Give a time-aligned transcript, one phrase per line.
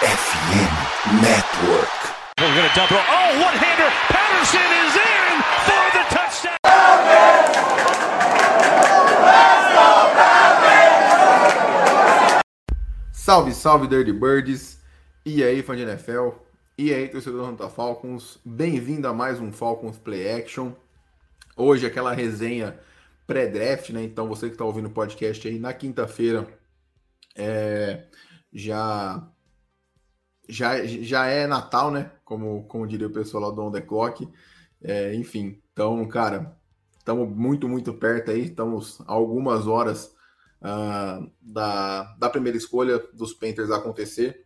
[0.00, 1.92] FM Network.
[2.38, 2.96] We're going to double.
[2.96, 3.90] Oh, one hander.
[4.08, 6.56] Patterson is in for the touchdown.
[13.12, 14.78] Salve, salve, Dirty Birds!
[15.26, 16.30] E aí, fã de NFL?
[16.78, 18.38] E aí, torcedor do Falcons?
[18.42, 20.72] Bem-vindo a mais um Falcons Play Action.
[21.54, 22.80] Hoje, aquela resenha
[23.26, 24.02] pré-draft, né?
[24.02, 26.48] Então, você que está ouvindo o podcast aí na quinta-feira,
[27.36, 28.04] é,
[28.50, 29.28] já,
[30.50, 32.10] já, já é Natal, né?
[32.24, 34.28] Como, como diria o pessoal lá do On The Clock.
[34.82, 36.56] É, enfim, então, cara,
[36.98, 38.46] estamos muito, muito perto aí.
[38.46, 40.14] Estamos algumas horas
[40.60, 44.44] uh, da, da primeira escolha dos Panthers acontecer.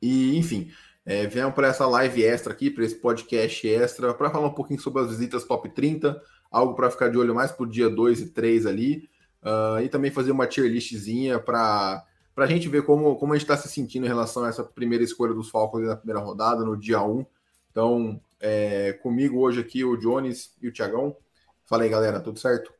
[0.00, 0.70] E, enfim,
[1.06, 4.80] é, viemos para essa live extra aqui, para esse podcast extra, para falar um pouquinho
[4.80, 6.20] sobre as visitas top 30,
[6.50, 9.08] algo para ficar de olho mais para o dia 2 e 3 ali,
[9.42, 12.04] uh, e também fazer uma tier listzinha para
[12.36, 15.04] a gente ver como, como a gente está se sentindo em relação a essa primeira
[15.04, 17.24] escolha dos Falcons na primeira rodada, no dia 1.
[17.70, 21.16] Então, é, comigo hoje aqui o Jones e o Tiagão.
[21.64, 22.72] Fala aí, galera, tudo certo?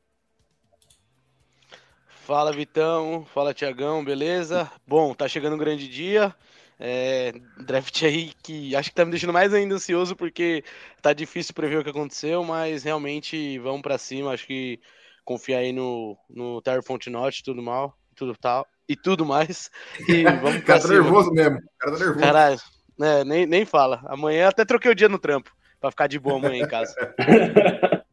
[2.08, 4.70] Fala Vitão, fala Tiagão, beleza?
[4.86, 6.34] Bom, tá chegando um grande dia.
[6.78, 7.32] É,
[7.64, 10.64] draft aí que acho que tá me deixando mais ainda ansioso porque
[11.00, 14.32] tá difícil prever o que aconteceu, mas realmente vamos para cima.
[14.32, 14.80] Acho que
[15.24, 19.70] confiar aí no, no Terry Fontenot, tudo mal, tudo tal e tudo mais.
[20.08, 21.58] E vamos pra cara tá nervoso mesmo.
[21.78, 22.20] Cara tá nervoso.
[22.20, 22.58] Caralho,
[22.98, 24.02] né, nem, nem fala.
[24.06, 26.94] Amanhã até troquei o dia no trampo pra ficar de boa amanhã em casa.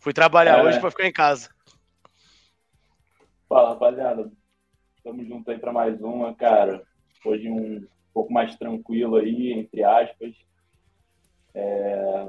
[0.00, 0.62] Fui trabalhar É.
[0.62, 1.48] hoje pra ficar em casa.
[3.48, 4.30] Fala, rapaziada.
[5.02, 6.82] Tamo junto aí pra mais uma, cara.
[7.24, 10.34] Hoje um pouco mais tranquilo aí, entre aspas.
[11.54, 12.26] É,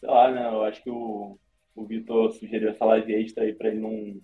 [0.00, 0.46] Sei lá, né?
[0.48, 1.38] Eu acho que o,
[1.74, 4.20] o Vitor sugeriu essa live extra aí pra ele não,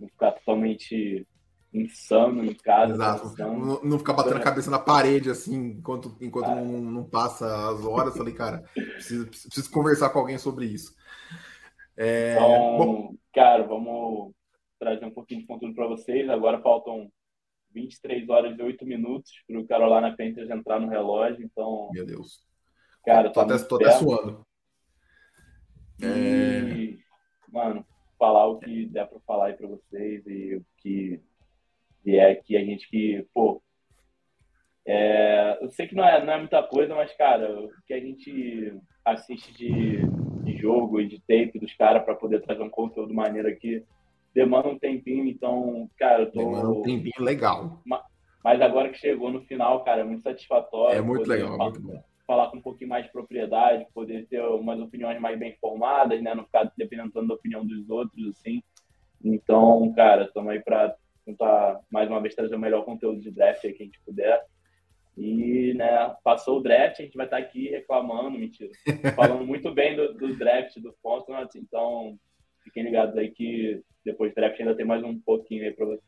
[0.00, 1.26] não ficar totalmente
[1.72, 2.94] insano em casa.
[2.94, 3.34] Exato.
[3.38, 7.84] Não, não ficar batendo a cabeça na parede assim, enquanto, enquanto não, não passa as
[7.84, 8.16] horas.
[8.16, 10.94] Falei, cara, preciso, preciso conversar com alguém sobre isso.
[11.96, 14.32] É, Então, bom, cara, vamos
[14.78, 16.28] trazer um pouquinho de conteúdo para vocês.
[16.28, 17.10] Agora faltam
[17.72, 21.44] 23 horas e 8 minutos para o Carolina Panthers entrar no relógio.
[21.44, 22.42] Então, meu Deus.
[23.04, 24.44] cara, Tô tá até, tô até suando.
[26.02, 26.06] É.
[26.06, 26.98] E,
[27.52, 27.84] mano,
[28.20, 31.20] falar o que der para falar aí para vocês e o que
[32.04, 33.60] vier aqui, a gente que, pô,
[34.86, 38.00] é, eu sei que não é, não é muita coisa, mas, cara, o que a
[38.00, 40.06] gente assiste de,
[40.44, 43.84] de jogo e de tape dos caras para poder trazer um conteúdo maneiro aqui
[44.34, 46.38] demanda um tempinho, então, cara, eu tô.
[46.38, 47.82] Demanda um tempinho legal.
[48.42, 50.96] Mas agora que chegou no final, cara, é muito satisfatório.
[50.96, 52.02] É muito legal, é muito bom.
[52.30, 56.32] Falar com um pouquinho mais de propriedade, poder ter umas opiniões mais bem formadas, né?
[56.32, 58.62] Não ficar dependendo tanto da opinião dos outros, assim.
[59.24, 60.94] Então, cara, estamos aí para
[61.26, 64.44] tentar mais uma vez trazer o melhor conteúdo de draft aí que a gente puder.
[65.18, 68.70] E, né, passou o draft, a gente vai estar aqui reclamando, mentira,
[69.16, 72.16] falando muito bem do, do draft do Fontenot, então
[72.62, 76.04] fiquem ligados aí que depois do draft ainda tem mais um pouquinho aí para vocês.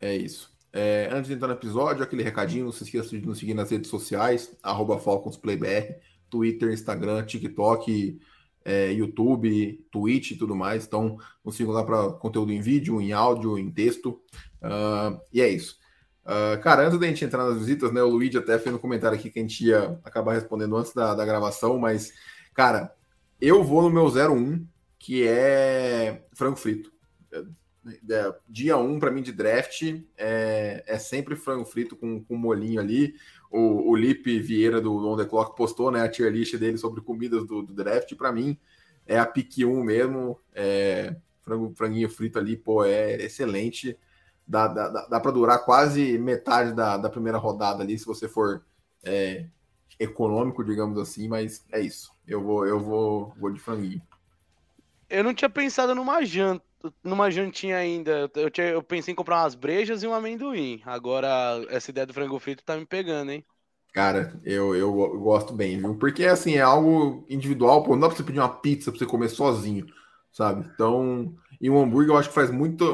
[0.00, 0.51] É isso.
[0.72, 3.70] É, antes de entrar no episódio, aquele recadinho, não se esqueça de nos seguir nas
[3.70, 5.96] redes sociais, arroba FalconsPlayBR,
[6.30, 8.18] Twitter, Instagram, TikTok,
[8.64, 10.86] é, YouTube, Twitch e tudo mais.
[10.86, 14.20] Então, nos sigam lá para conteúdo em vídeo, em áudio, em texto.
[14.62, 15.82] Ah, e é isso.
[16.24, 18.02] Ah, cara, antes da gente entrar nas visitas, né?
[18.02, 21.14] O Luigi até fez um comentário aqui que a gente ia acabar respondendo antes da,
[21.14, 22.12] da gravação, mas,
[22.54, 22.94] cara,
[23.40, 24.64] eu vou no meu 01,
[24.98, 26.92] que é frango frito.
[28.10, 29.82] É, dia 1 um, para mim de draft
[30.16, 33.14] é, é sempre frango frito com, com molinho ali.
[33.50, 37.00] O, o Lipe Vieira do On The Clock postou né, a tier list dele sobre
[37.00, 38.14] comidas do, do draft.
[38.14, 38.56] Para mim
[39.06, 40.38] é a pique 1 mesmo.
[40.54, 43.98] É, frango, franguinho frito ali, pô, é excelente.
[44.46, 48.28] Dá, dá, dá, dá para durar quase metade da, da primeira rodada ali, se você
[48.28, 48.64] for
[49.04, 49.46] é,
[49.98, 51.28] econômico, digamos assim.
[51.28, 52.12] Mas é isso.
[52.26, 54.02] Eu vou, eu vou, vou de franguinho.
[55.08, 56.64] Eu não tinha pensado numa janta,
[57.02, 58.30] numa jantinha ainda.
[58.34, 60.80] Eu, tinha- eu pensei em comprar umas brejas e um amendoim.
[60.84, 61.28] Agora,
[61.70, 63.44] essa ideia do frango frito tá me pegando, hein?
[63.92, 64.90] Cara, eu, eu
[65.20, 65.94] gosto bem, viu?
[65.98, 69.04] Porque assim, é algo individual, pô, não dá pra você pedir uma pizza pra você
[69.06, 69.86] comer sozinho,
[70.32, 70.66] sabe?
[70.72, 72.84] Então, e um hambúrguer eu acho que faz muito.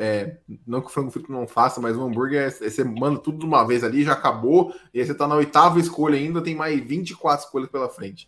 [0.00, 3.38] é, não que o frango frito não faça, mas o hambúrguer é, você manda tudo
[3.40, 6.54] de uma vez ali, já acabou, e aí você tá na oitava escolha ainda, tem
[6.54, 8.26] mais 24 escolhas pela frente.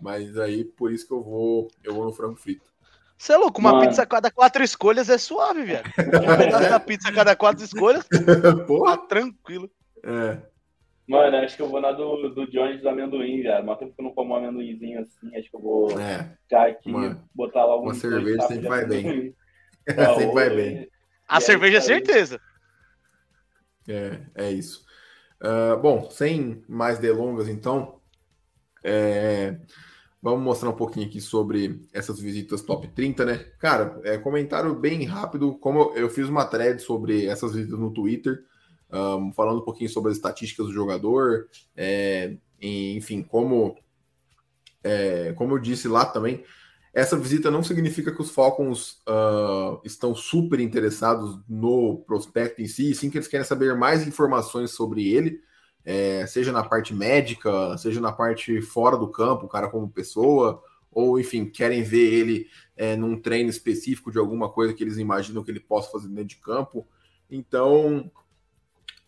[0.00, 2.70] Mas aí, por isso que eu vou, eu vou no frango frito.
[3.18, 3.86] Você é louco, uma Mano.
[3.88, 5.84] pizza a cada quatro escolhas é suave, velho.
[5.98, 8.06] Um pedaço da pizza a cada quatro escolhas,
[8.42, 8.96] tá Porra!
[9.08, 9.70] tranquilo.
[10.04, 10.38] É,
[11.08, 13.62] Mano, acho que eu vou na do, do Jones do amendoim, já.
[13.62, 16.66] Mas tempo que eu não como um amendoinzinho assim, acho que eu vou é, ficar
[16.68, 19.02] aqui Uma- botar logo uma cerveja sempre de vai bem.
[19.88, 20.90] sempre vai hoje- bem.
[21.28, 22.40] A E é cerveja é certeza.
[23.88, 24.84] É, é isso.
[25.40, 28.00] Uh, bom, sem mais delongas, então,
[28.82, 29.56] é,
[30.22, 33.36] vamos mostrar um pouquinho aqui sobre essas visitas top 30, né?
[33.58, 37.92] Cara, é, comentário bem rápido, como eu, eu fiz uma thread sobre essas visitas no
[37.92, 38.44] Twitter,
[38.92, 43.76] um, falando um pouquinho sobre as estatísticas do jogador, é, enfim, como,
[44.82, 46.44] é, como eu disse lá também,
[46.96, 52.94] essa visita não significa que os Falcons uh, estão super interessados no prospecto em si,
[52.94, 55.38] sim que eles querem saber mais informações sobre ele,
[55.86, 60.60] é, seja na parte médica, seja na parte fora do campo, o cara como pessoa,
[60.90, 65.44] ou enfim, querem ver ele é, num treino específico de alguma coisa que eles imaginam
[65.44, 66.84] que ele possa fazer dentro de campo.
[67.30, 68.10] Então,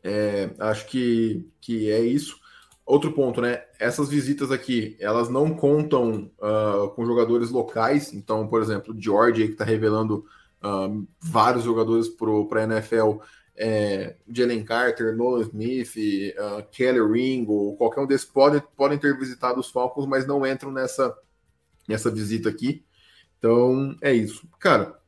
[0.05, 2.39] é, acho que, que é isso.
[2.87, 3.65] Outro ponto, né?
[3.79, 8.15] Essas visitas aqui, elas não contam uh, com jogadores locais.
[8.15, 10.25] Então, por exemplo, o George, que está revelando
[10.63, 13.19] uh, vários jogadores para a NFL,
[13.59, 15.95] é, Jalen Carter, Nolan Smith,
[16.39, 20.71] uh, Kelly Ringo, qualquer um desses podem, podem ter visitado os Falcons, mas não entram
[20.71, 21.15] nessa,
[21.87, 22.85] nessa visita aqui.
[23.39, 24.49] Então, é isso.
[24.59, 24.99] Cara,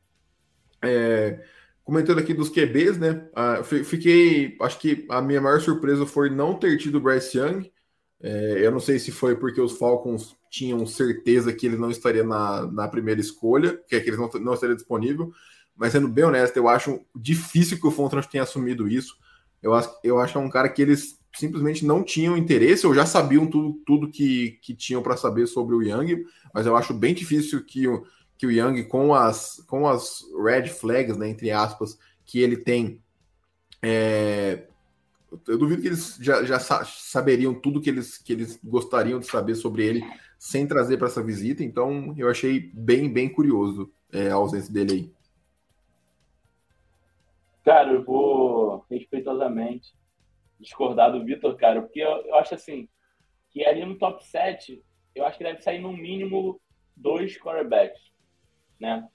[0.83, 1.39] é,
[1.83, 3.27] Comentando aqui dos QBs, né?
[3.35, 4.55] Uh, fiquei.
[4.61, 7.71] Acho que a minha maior surpresa foi não ter tido o Bryce Young.
[8.21, 12.23] É, eu não sei se foi porque os Falcons tinham certeza que ele não estaria
[12.23, 15.33] na, na primeira escolha, que, é que ele não, não estaria disponível.
[15.81, 19.17] Mas sendo bem honesto, eu acho difícil que o Fontrans tenha assumido isso.
[19.63, 22.93] Eu acho, eu acho que é um cara que eles simplesmente não tinham interesse, ou
[22.93, 26.23] já sabiam tudo, tudo que, que tinham para saber sobre o Young,
[26.53, 28.05] mas eu acho bem difícil que o
[28.37, 32.99] que o Young, com as, com as red flags, né, entre aspas, que ele tem,
[33.83, 34.63] é,
[35.47, 39.53] eu duvido que eles já, já saberiam tudo que eles, que eles gostariam de saber
[39.53, 40.03] sobre ele
[40.39, 44.93] sem trazer para essa visita, então eu achei bem, bem curioso é, a ausência dele
[44.93, 45.20] aí.
[47.63, 49.93] Cara, eu vou respeitosamente
[50.59, 52.87] discordar do Vitor, cara, porque eu, eu acho assim,
[53.49, 54.83] que ali no top 7,
[55.15, 56.61] eu acho que deve sair no mínimo
[56.95, 58.11] dois quarterbacks
[58.81, 59.07] né?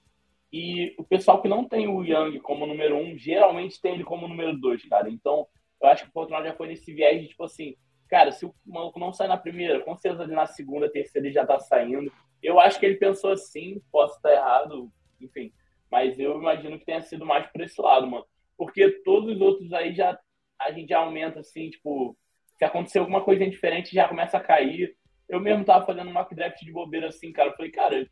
[0.52, 4.28] E o pessoal que não tem o Young como número um, geralmente tem ele como
[4.28, 5.10] número dois, cara.
[5.10, 5.46] Então,
[5.82, 7.76] eu acho que o Fortunato já foi nesse viés de, tipo assim,
[8.08, 11.44] cara, se o maluco não sai na primeira, com certeza na segunda, terceira ele já
[11.44, 12.10] tá saindo.
[12.40, 14.90] Eu acho que ele pensou assim, posso estar errado,
[15.20, 15.52] enfim.
[15.90, 18.24] Mas eu imagino que tenha sido mais por esse lado, mano.
[18.56, 20.18] Porque todos os outros aí já
[20.58, 22.16] a gente já aumenta, assim, tipo,
[22.56, 24.96] se acontecer alguma coisa diferente, já começa a cair.
[25.28, 27.50] Eu mesmo tava fazendo um mock draft de bobeira assim, cara.
[27.50, 28.08] Eu falei, cara,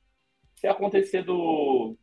[0.54, 1.96] se acontecer do,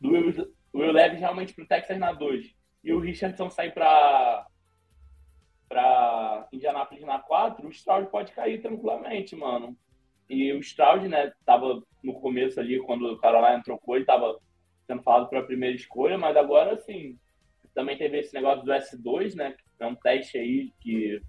[0.00, 2.54] do Will, Will realmente pro Texas na 2
[2.84, 4.46] e o Richardson sair para
[5.68, 9.74] para Indianapolis na 4, o Stroud pode cair tranquilamente, mano.
[10.28, 14.38] E o Stroud, né, tava no começo ali, quando o Carolina trocou, ele tava
[14.92, 17.18] sendo falado para a primeira escolha, mas agora, assim,
[17.74, 21.20] também teve esse negócio do S2, né, que é um teste aí que...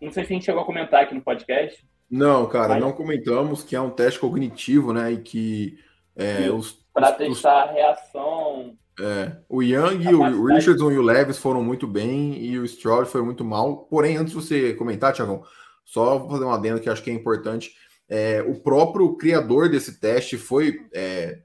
[0.00, 2.82] Não sei se a gente chegou a comentar aqui no podcast, não, cara, Mas...
[2.82, 5.12] não comentamos que é um teste cognitivo, né?
[5.12, 5.78] E que
[6.16, 6.72] é, os.
[6.92, 7.70] Para testar os...
[7.70, 8.76] a reação.
[9.00, 13.22] É, o Young, o Richardson e o Leves foram muito bem e o Stroud foi
[13.22, 13.84] muito mal.
[13.84, 15.42] Porém, antes de você comentar, Tiagão,
[15.84, 17.74] só vou fazer uma adenda que acho que é importante.
[18.08, 21.38] É, o próprio criador desse teste foi é,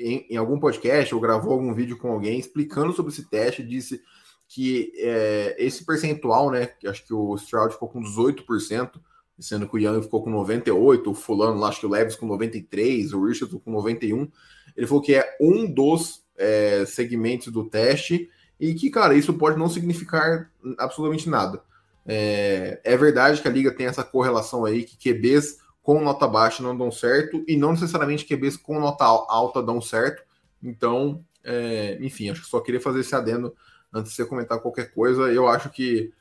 [0.00, 4.00] em, em, algum podcast ou gravou algum vídeo com alguém explicando sobre esse teste, disse
[4.48, 6.66] que é, esse percentual, né?
[6.66, 8.92] Que acho que o Stroud ficou com 18%,
[9.38, 12.26] sendo que o Young ficou com 98, o fulano lá, acho que o Leves com
[12.26, 14.28] 93, o Richard com 91.
[14.76, 18.28] Ele falou que é um dos é, segmentos do teste
[18.58, 21.62] e que, cara, isso pode não significar absolutamente nada.
[22.06, 25.58] É, é, verdade que a liga tem essa correlação aí, que QBs
[25.90, 30.22] com nota baixa não dão certo e não necessariamente QBs com nota alta dão certo.
[30.62, 33.52] Então, é, enfim, acho que só queria fazer esse adendo
[33.92, 35.32] antes de você comentar qualquer coisa.
[35.32, 36.12] Eu acho que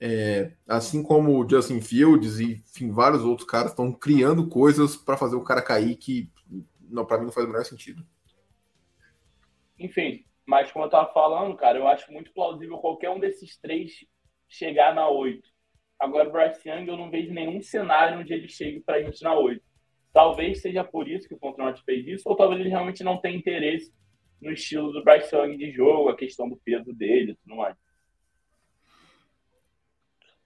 [0.00, 5.16] é, assim como o Justin Fields e enfim, vários outros caras estão criando coisas para
[5.16, 6.28] fazer o cara cair que
[7.06, 8.04] para mim não faz o menor sentido.
[9.78, 14.04] Enfim, mas como eu estava falando, cara, eu acho muito plausível qualquer um desses três
[14.48, 15.48] chegar na 8.
[16.02, 19.22] Agora, o Bryce Young, eu não vejo nenhum cenário onde ele chegue para a gente
[19.22, 19.62] na 8.
[20.12, 23.36] Talvez seja por isso que o Contrato fez isso, ou talvez ele realmente não tenha
[23.36, 23.94] interesse
[24.40, 27.76] no estilo do Bryce Young de jogo, a questão do peso dele e tudo mais.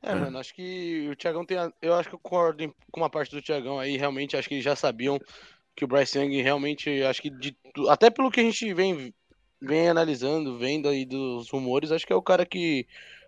[0.03, 1.57] É, mano, acho que o Thiagão tem.
[1.57, 1.73] A...
[1.81, 3.97] Eu acho que eu concordo com uma parte do Thiagão aí.
[3.97, 5.19] Realmente, acho que já sabiam
[5.75, 7.03] que o Bryce Young realmente.
[7.03, 7.57] Acho que de...
[7.89, 9.13] até pelo que a gente vem,
[9.59, 12.87] vem analisando, vendo aí dos rumores, acho que é o cara que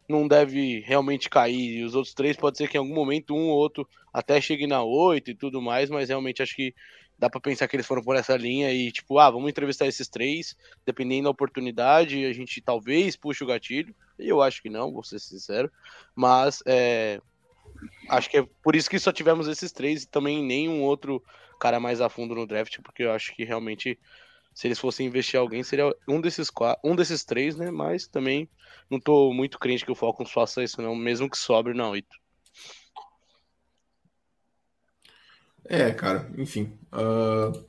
[0.09, 1.79] não deve realmente cair.
[1.79, 4.67] E os outros três pode ser que em algum momento um ou outro até chegue
[4.67, 6.75] na oito e tudo mais, mas realmente acho que
[7.19, 10.09] dá para pensar que eles foram por essa linha e tipo, ah, vamos entrevistar esses
[10.09, 15.03] três, dependendo da oportunidade, a gente talvez puxe o gatilho Eu acho que não, vou
[15.03, 15.71] ser sincero.
[16.15, 17.21] Mas é,
[18.09, 21.23] acho que é por isso que só tivemos esses três e também nenhum outro
[21.59, 23.99] cara mais a fundo no draft, porque eu acho que realmente
[24.59, 27.71] se eles fossem investir alguém, seria um desses quatro, um desses três, né?
[27.71, 28.51] Mas também
[28.91, 32.09] não tô muito crente que o Falcons faça isso, não, mesmo que sobre na 8.
[35.65, 36.77] É, cara, enfim.
[36.93, 37.65] Uh,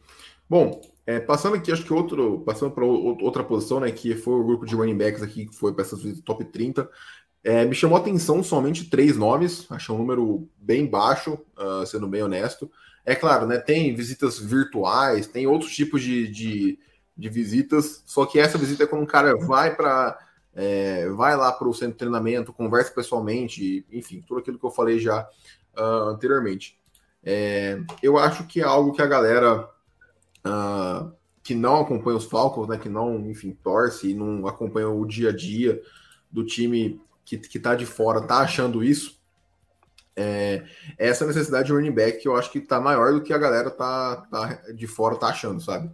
[0.50, 2.40] bom, é, passando aqui, acho que outro.
[2.40, 3.92] Passando para outra posição, né?
[3.92, 6.90] Que foi o grupo de running backs aqui, que foi para essa top 30.
[7.44, 12.08] É, me chamou a atenção somente três nomes, achei um número bem baixo, uh, sendo
[12.08, 12.68] bem honesto.
[13.06, 13.58] É claro, né?
[13.58, 16.80] Tem visitas virtuais, tem outros tipos de, de,
[17.18, 20.18] de visitas, só que essa visita é quando um cara vai para.
[20.54, 24.72] É, vai lá para o centro de treinamento, conversa pessoalmente, enfim, tudo aquilo que eu
[24.72, 25.30] falei já
[25.78, 26.78] uh, anteriormente.
[27.24, 29.70] É, eu acho que é algo que a galera
[30.46, 31.12] uh,
[31.44, 35.30] que não acompanha os Falcons, né, que não, enfim, torce e não acompanha o dia
[35.30, 35.82] a dia
[36.32, 39.19] do time que, que tá de fora, tá achando isso.
[40.22, 40.64] É,
[40.98, 43.72] essa necessidade de running back que eu acho que tá maior do que a galera
[43.72, 45.90] tá, tá de fora tá achando, sabe?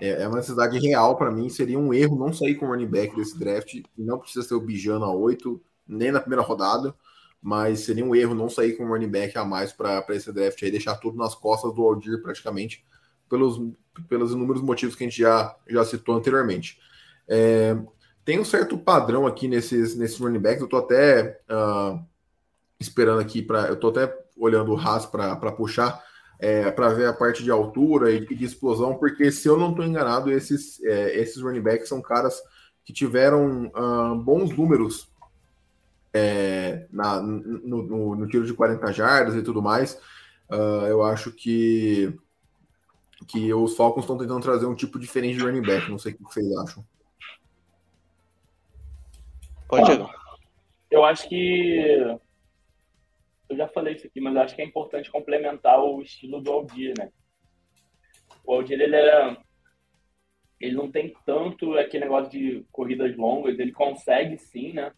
[0.00, 1.50] É, é uma necessidade real para mim.
[1.50, 3.82] Seria um erro não sair com running back desse draft.
[3.96, 6.94] Não precisa ser o Bijano a 8, nem na primeira rodada,
[7.42, 10.70] mas seria um erro não sair com running back a mais para esse draft aí,
[10.70, 12.82] deixar tudo nas costas do Aldir praticamente,
[13.28, 13.60] pelos,
[14.08, 16.78] pelos inúmeros motivos que a gente já, já citou anteriormente.
[17.28, 17.76] É,
[18.24, 20.62] tem um certo padrão aqui nesses, nesses running backs.
[20.62, 21.40] Eu tô até.
[21.50, 22.15] Uh,
[22.78, 23.68] esperando aqui para.
[23.68, 26.02] Eu estou até olhando o Haas para puxar,
[26.38, 29.84] é, para ver a parte de altura e de explosão, porque se eu não estou
[29.84, 32.40] enganado, esses, é, esses running backs são caras
[32.84, 35.10] que tiveram uh, bons números
[36.14, 40.00] é, na, no, no, no, tiro de 40 jardas e tudo mais.
[40.48, 42.16] Uh, eu acho que,
[43.26, 45.90] que os Falcons estão tentando trazer um tipo diferente de running back.
[45.90, 46.84] Não sei o que vocês acham.
[49.68, 50.08] Pode, ah,
[50.90, 52.18] Eu acho que
[53.48, 56.94] eu já falei isso aqui, mas acho que é importante complementar o estilo do Aldir,
[56.98, 57.10] né?
[58.44, 59.36] O Aldir, ele era...
[60.58, 64.90] Ele não tem tanto aquele negócio de corridas longas, ele consegue sim, né?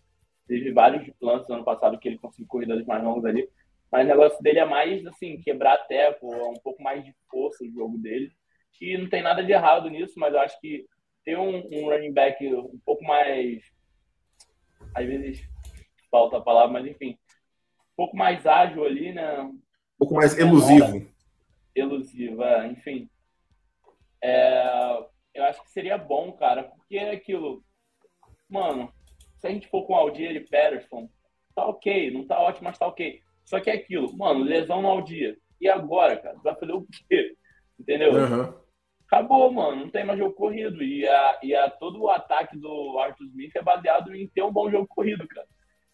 [0.46, 3.48] Teve vários lances no ano passado que ele conseguiu corridas mais longas ali,
[3.90, 7.64] mas o negócio dele é mais, assim, quebrar teco, é um pouco mais de força
[7.64, 8.30] o jogo dele.
[8.80, 10.86] E não tem nada de errado nisso, mas eu acho que
[11.24, 13.62] ter um, um running back um pouco mais.
[14.94, 15.42] Às vezes
[16.10, 17.18] falta a palavra, mas enfim,
[17.98, 19.40] pouco mais ágil ali, né?
[19.40, 19.60] Um
[19.98, 21.04] pouco mais elusivo.
[21.74, 23.10] Elusivo, é, enfim.
[24.22, 27.64] É, eu acho que seria bom, cara, porque é aquilo.
[28.48, 28.92] Mano,
[29.38, 31.10] se a gente for com Aldir e Patterson,
[31.56, 33.20] tá ok, não tá ótimo, mas tá ok.
[33.44, 35.36] Só que é aquilo, mano, lesão no Aldir.
[35.60, 36.38] E agora, cara?
[36.44, 37.34] Vai fazer o quê?
[37.80, 38.12] Entendeu?
[38.12, 38.54] Uhum.
[39.06, 39.82] Acabou, mano.
[39.82, 40.82] Não tem mais jogo corrido.
[40.84, 44.52] E, a, e a, todo o ataque do Arthur Smith é baseado em ter um
[44.52, 45.48] bom jogo corrido, cara.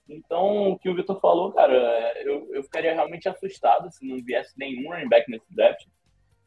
[0.08, 1.75] Então, o que o Vitor falou, cara,
[2.23, 5.87] eu, eu ficaria realmente assustado se não viesse nenhum running back nesse draft.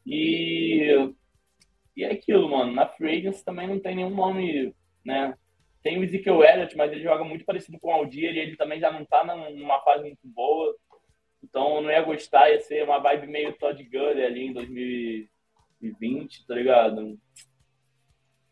[0.05, 1.11] E,
[1.95, 2.71] e é aquilo, mano.
[2.71, 4.73] Na free também não tem nenhum nome,
[5.03, 5.33] né?
[5.81, 8.79] Tem o Ezekiel Elliott, mas ele joga muito parecido com o Aldir e ele também
[8.79, 10.75] já não tá numa fase muito boa.
[11.43, 16.45] Então, eu não ia gostar, ia ser uma vibe meio Todd Gurley ali em 2020,
[16.45, 17.17] tá ligado?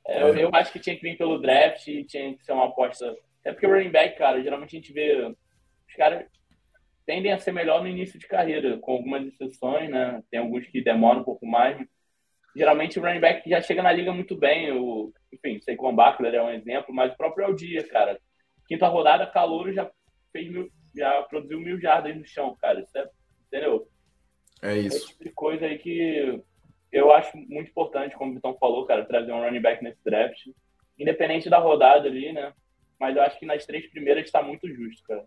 [0.07, 3.17] É, eu, eu acho que tinha que vir pelo draft tinha que ser uma aposta
[3.45, 5.33] é porque o running back, cara, geralmente a gente vê
[5.87, 6.25] os caras
[7.05, 10.23] tendem a ser melhor no início de carreira, com algumas exceções, né?
[10.31, 11.77] Tem alguns que demoram um pouco mais.
[12.55, 14.71] Geralmente o running back já chega na liga muito bem.
[14.71, 18.19] O, enfim, sei que o Buckler é um exemplo, mas o próprio Aldia, cara.
[18.67, 19.89] Quinta rodada, Calouro já
[20.31, 22.79] fez mil, já produziu mil jardas no chão, cara.
[22.81, 23.07] Isso é,
[23.47, 23.87] entendeu?
[24.63, 24.97] É isso.
[24.97, 26.41] É tipo de coisa aí que
[26.91, 30.47] eu acho muito importante, como o Vitão falou, cara, trazer um running back nesse draft.
[30.97, 32.51] Independente da rodada ali, né?
[32.99, 35.25] Mas eu acho que nas três primeiras está muito justo, cara.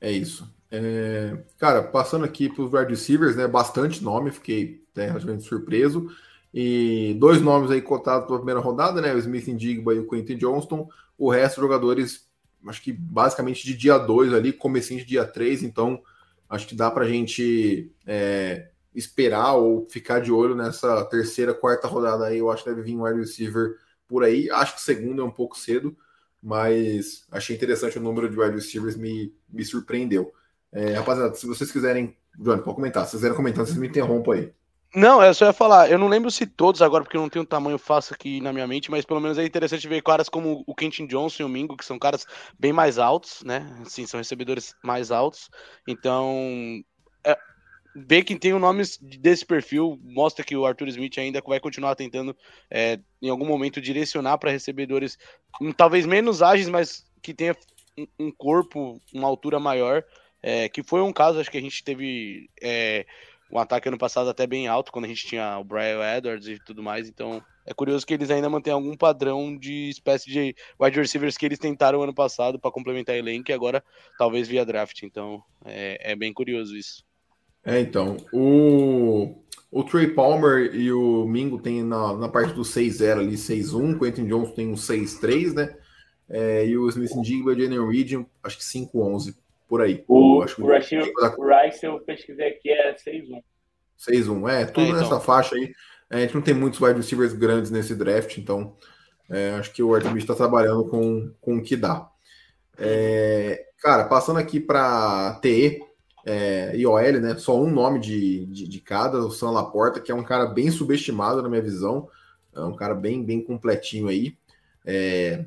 [0.00, 0.52] É isso.
[0.70, 1.36] É...
[1.58, 3.46] Cara, passando aqui para os wide receivers, né?
[3.46, 6.08] Bastante nome, fiquei né, relativamente surpreso.
[6.52, 9.14] E dois nomes aí cotados para a primeira rodada, né?
[9.14, 10.88] O Smith Indigba e o Quentin Johnston.
[11.16, 12.28] O resto, jogadores,
[12.66, 16.02] acho que basicamente de dia 2 ali, comecinho de dia 3, então
[16.50, 21.86] acho que dá para a gente é, esperar ou ficar de olho nessa terceira, quarta
[21.86, 22.38] rodada aí.
[22.38, 23.76] Eu acho que deve vir um wide receiver
[24.08, 24.50] por aí.
[24.50, 25.96] Acho que segundo é um pouco cedo
[26.42, 30.32] mas achei interessante o número de wide receivers, me, me surpreendeu.
[30.72, 33.04] É, rapaziada, se vocês quiserem, Johnny, pode comentar.
[33.04, 34.52] Se vocês quiserem comentar, vocês me interrompam aí.
[34.94, 37.44] Não, eu só ia falar, eu não lembro se todos agora, porque eu não tenho
[37.44, 40.62] um tamanho fácil aqui na minha mente, mas pelo menos é interessante ver caras como
[40.66, 42.26] o Kenton Johnson e o Mingo, que são caras
[42.58, 43.74] bem mais altos, né?
[43.86, 45.48] Sim, são recebedores mais altos.
[45.88, 46.82] Então,
[47.24, 47.38] é,
[48.24, 52.36] quem tem o nome desse perfil mostra que o Arthur Smith ainda vai continuar tentando
[52.70, 55.18] é, em algum momento direcionar para recebedores
[55.60, 57.56] hum, talvez menos ágeis, mas que tenha
[57.98, 60.04] um, um corpo, uma altura maior,
[60.42, 63.06] é, que foi um caso, acho que a gente teve é,
[63.50, 66.58] um ataque ano passado até bem alto, quando a gente tinha o Brian Edwards e
[66.64, 70.98] tudo mais, então é curioso que eles ainda mantêm algum padrão de espécie de wide
[70.98, 73.84] receivers que eles tentaram ano passado para complementar a elenco e agora
[74.18, 75.02] talvez via draft.
[75.02, 77.04] Então é, é bem curioso isso.
[77.64, 78.16] É, então.
[78.32, 79.34] O,
[79.70, 84.26] o Trey Palmer e o Mingo tem na, na parte do 6-0 ali 6-1, Quentin
[84.26, 85.76] Johnson tem um 6-3, né?
[86.28, 89.34] É, e o Smith Digba e o Jalen Reed, acho que 5-11,
[89.68, 90.04] por aí.
[90.08, 93.42] O, acho o, Rush, o Rice, eu pesquisei aqui, é 6-1.
[93.98, 95.00] 6-1, é, tudo é, então.
[95.00, 95.72] nessa faixa aí.
[96.10, 98.76] É, a gente não tem muitos wide receivers grandes nesse draft, então
[99.30, 102.08] é, acho que o Arthur está trabalhando com, com o que dá.
[102.78, 105.80] É, cara, passando aqui para TE
[106.24, 107.36] é, e OL, né?
[107.36, 110.70] Só um nome de, de, de, cada, o Sam Laporta, que é um cara bem
[110.70, 112.08] subestimado na minha visão.
[112.54, 114.36] É um cara bem, bem completinho aí.
[114.84, 115.44] É,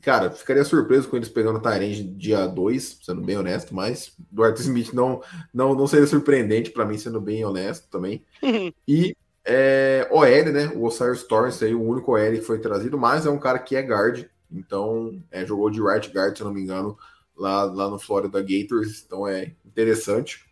[0.00, 4.42] cara, ficaria surpreso com eles pegando o Tyrande dia 2, sendo bem honesto, mas do
[4.42, 5.22] Arthur Smith não,
[5.52, 8.24] não, não seria surpreendente para mim, sendo bem honesto também.
[8.86, 10.72] e é, OL, né?
[10.74, 13.76] O Osiris Torrance aí, o único OL que foi trazido, mas é um cara que
[13.76, 16.98] é guard, então é, jogou de right guard, se não me engano,
[17.38, 20.44] lá, lá no Florida Gators, então é interessante.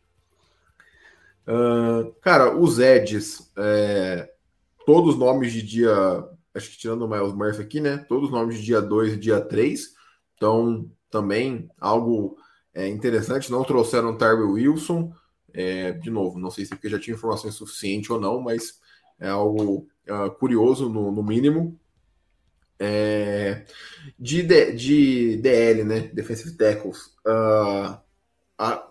[1.47, 4.33] Uh, cara, os Eds, é,
[4.85, 5.95] todos os nomes de dia,
[6.55, 7.99] acho que tirando o Miles Murphy aqui, né?
[7.99, 9.95] Todos os nomes de dia 2 e dia 3,
[10.35, 12.37] então também algo
[12.75, 13.51] é, interessante.
[13.51, 15.13] Não trouxeram Tarby Wilson,
[15.53, 18.81] é, de novo, não sei se porque já tinha informações suficiente ou não, mas
[19.19, 21.79] é algo uh, curioso, no, no mínimo.
[22.79, 23.65] É,
[24.19, 24.43] de,
[24.73, 26.01] de DL, né?
[26.13, 27.15] Defensive Tackles.
[27.27, 27.99] Uh,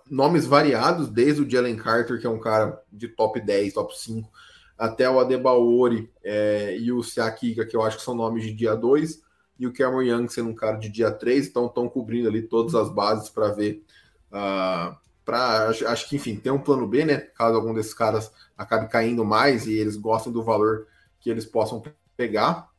[0.10, 4.30] nomes variados, desde o Jalen Carter, que é um cara de top 10, top 5,
[4.78, 8.76] até o Adebaori é, e o Siakika, que eu acho que são nomes de dia
[8.76, 9.22] 2,
[9.58, 12.76] e o Cameron Young sendo um cara de dia 3, então estão cobrindo ali todas
[12.76, 13.84] as bases para ver.
[14.32, 17.18] Uh, para acho que enfim tem um plano B, né?
[17.18, 20.88] Caso algum desses caras acabe caindo mais e eles gostem do valor
[21.20, 21.82] que eles possam
[22.16, 22.70] pegar.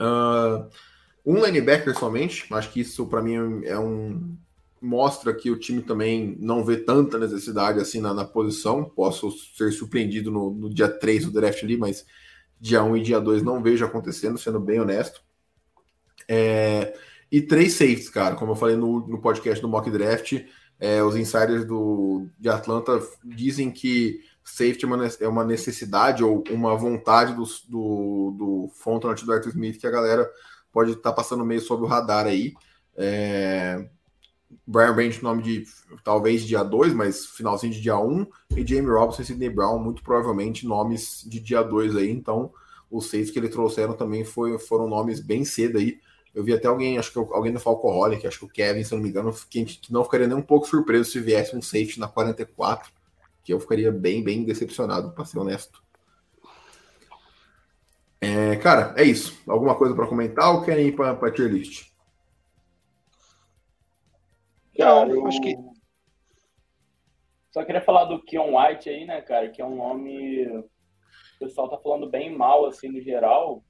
[0.00, 0.68] Uh,
[1.24, 4.36] um linebacker somente, acho que isso para mim é um
[4.80, 8.84] mostra que o time também não vê tanta necessidade assim na, na posição.
[8.84, 12.06] Posso ser surpreendido no, no, dia 3 do draft ali, mas
[12.60, 15.22] dia 1 e dia 2 não vejo acontecendo, sendo bem honesto.
[16.28, 16.96] É,
[17.30, 20.44] e três safes, cara, como eu falei no, no podcast do Mock Draft,
[20.78, 24.84] é, os insiders do, de Atlanta dizem que safety
[25.20, 29.86] é uma é necessidade ou uma vontade do, do, do Fontenot do Arthur Smith que
[29.86, 30.30] a galera
[30.72, 32.54] pode estar tá passando meio sob o radar aí.
[32.96, 33.88] É,
[34.64, 35.64] Brian Branch, nome de
[36.04, 39.78] talvez dia 2, mas finalzinho de dia 1, um, e Jamie Robinson e Sidney Brown,
[39.78, 42.52] muito provavelmente nomes de dia 2 aí, então
[42.90, 45.98] os seis que ele trouxeram também foi, foram nomes bem cedo aí.
[46.32, 49.02] Eu vi até alguém, acho que alguém do Falcoholic, acho que o Kevin, se não
[49.02, 52.06] me engano, que, que não ficaria nem um pouco surpreso se viesse um safety na
[52.06, 52.92] 44,
[53.46, 55.82] que eu ficaria bem, bem decepcionado, para ser honesto.
[58.20, 59.40] É, cara, é isso.
[59.48, 61.90] Alguma coisa para comentar ou querem ir para a tier list?
[64.78, 65.26] Não, eu...
[65.26, 65.56] acho que.
[67.52, 69.48] Só queria falar do Keon White aí, né, cara?
[69.48, 70.46] Que é um nome.
[70.48, 70.68] O
[71.38, 73.62] pessoal tá falando bem mal, assim, no geral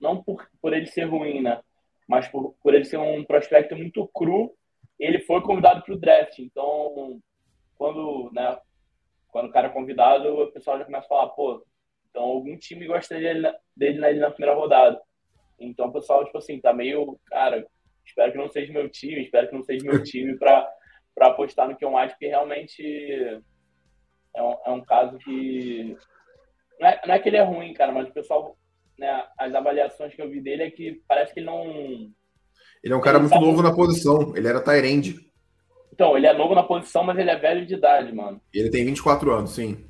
[0.00, 1.60] não por, por ele ser ruim, né?
[2.08, 4.52] Mas por, por ele ser um prospecto muito cru,
[4.98, 6.38] ele foi convidado para o draft.
[6.38, 7.20] Então,
[7.80, 8.58] quando, né,
[9.28, 11.64] quando o cara é convidado, o pessoal já começa a falar, pô,
[12.10, 15.00] então algum time gostaria dele, dele, dele na primeira rodada.
[15.58, 17.66] Então o pessoal, tipo assim, tá meio, cara,
[18.04, 20.70] espero que não seja meu time, espero que não seja meu time para
[21.20, 23.42] apostar no Keon White, porque realmente
[24.36, 25.96] é um, é um caso que.
[26.78, 28.58] Não é, não é que ele é ruim, cara, mas o pessoal
[28.98, 31.64] né, as avaliações que eu vi dele é que parece que ele não.
[32.84, 33.46] Ele é um cara ele muito sabe...
[33.46, 34.36] novo na posição.
[34.36, 35.29] Ele era Tyrande.
[35.92, 38.40] Então, ele é novo na posição, mas ele é velho de idade, mano.
[38.52, 39.84] Ele tem 24 anos, sim.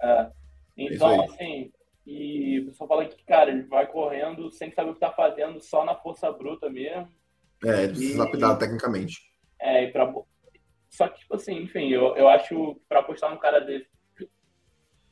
[0.00, 0.30] É.
[0.76, 1.72] Então, é assim,
[2.06, 5.60] e o pessoal fala que, cara, ele vai correndo sem saber o que tá fazendo,
[5.60, 7.08] só na força bruta mesmo.
[7.64, 9.18] É, ele precisa lapidar tecnicamente.
[9.60, 10.12] É, e pra...
[10.88, 13.86] Só que, tipo assim, enfim, eu, eu acho que pra apostar num cara desse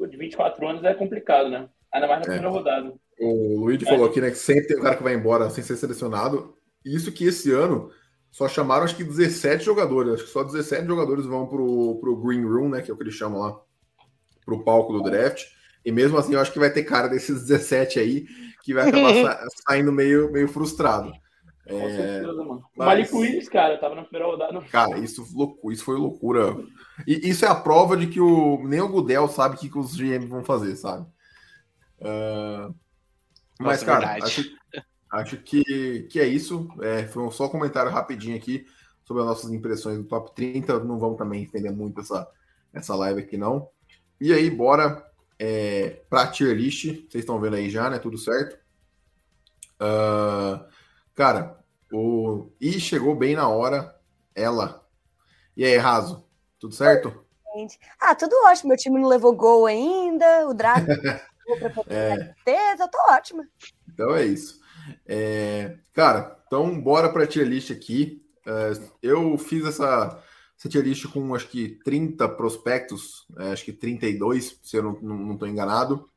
[0.05, 1.69] de 24 anos é complicado, né?
[1.93, 2.37] Ainda mais na é.
[2.37, 2.93] primeira rodada.
[3.19, 3.89] O Luigi é.
[3.89, 6.55] falou aqui, né, que sempre tem um cara que vai embora sem ser selecionado.
[6.85, 7.91] Isso que esse ano
[8.37, 10.13] só chamaram acho que 17 jogadores.
[10.13, 12.83] Acho que só 17 jogadores vão pro, pro Green Room, né?
[12.83, 13.59] Que é o que eles chamam lá,
[14.45, 15.43] pro palco do draft.
[15.83, 18.27] E mesmo assim, eu acho que vai ter cara desses 17 aí
[18.63, 21.11] que vai acabar sa saindo meio, meio frustrado.
[21.67, 22.63] Com é, certeza, mano.
[22.77, 22.87] Mas...
[22.87, 24.61] Malik Willis, cara, tava na primeira rodada.
[24.71, 25.27] Cara, isso,
[25.73, 26.59] isso foi loucura.
[27.07, 29.79] E isso é a prova de que o, nem o Gudel sabe o que, que
[29.79, 31.07] os GM vão fazer, sabe?
[32.01, 32.75] Uh,
[33.59, 34.45] mas, Nossa, cara, acho,
[35.17, 36.69] Acho que, que é isso.
[36.83, 38.67] É, foi um só comentário rapidinho aqui
[39.05, 40.81] sobre as nossas impressões do top 30.
[40.81, 42.29] Não vamos também entender muito essa,
[42.73, 43.69] essa live aqui, não.
[44.21, 45.05] E aí, bora
[45.39, 46.85] é, para tier list.
[46.85, 47.99] Vocês estão vendo aí já, né?
[47.99, 48.59] Tudo certo?
[49.81, 50.65] Uh,
[51.15, 51.59] cara,
[51.93, 53.95] o e chegou bem na hora
[54.35, 54.87] ela.
[55.57, 56.27] E aí, Raso,
[56.59, 57.25] tudo certo?
[57.99, 58.69] Ah, tudo ótimo.
[58.69, 60.47] Meu time não levou gol ainda.
[60.47, 60.87] O Drago
[61.89, 62.17] é.
[62.17, 63.49] certeza, tô ótima.
[63.89, 64.61] Então é isso.
[65.07, 68.23] É, cara, então bora para tier list aqui.
[68.47, 68.73] É,
[69.03, 70.23] eu fiz essa,
[70.59, 74.93] essa tier list com acho que 30 prospectos, é, acho que 32, se eu não,
[75.01, 76.09] não, não tô enganado.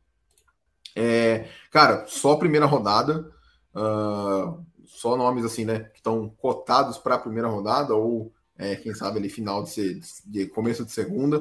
[0.95, 3.31] É, cara, só primeira rodada,
[3.75, 8.93] uh, só nomes assim, né, que estão cotados para a primeira rodada ou é, quem
[8.93, 11.39] sabe ali final de, de, começo de segunda.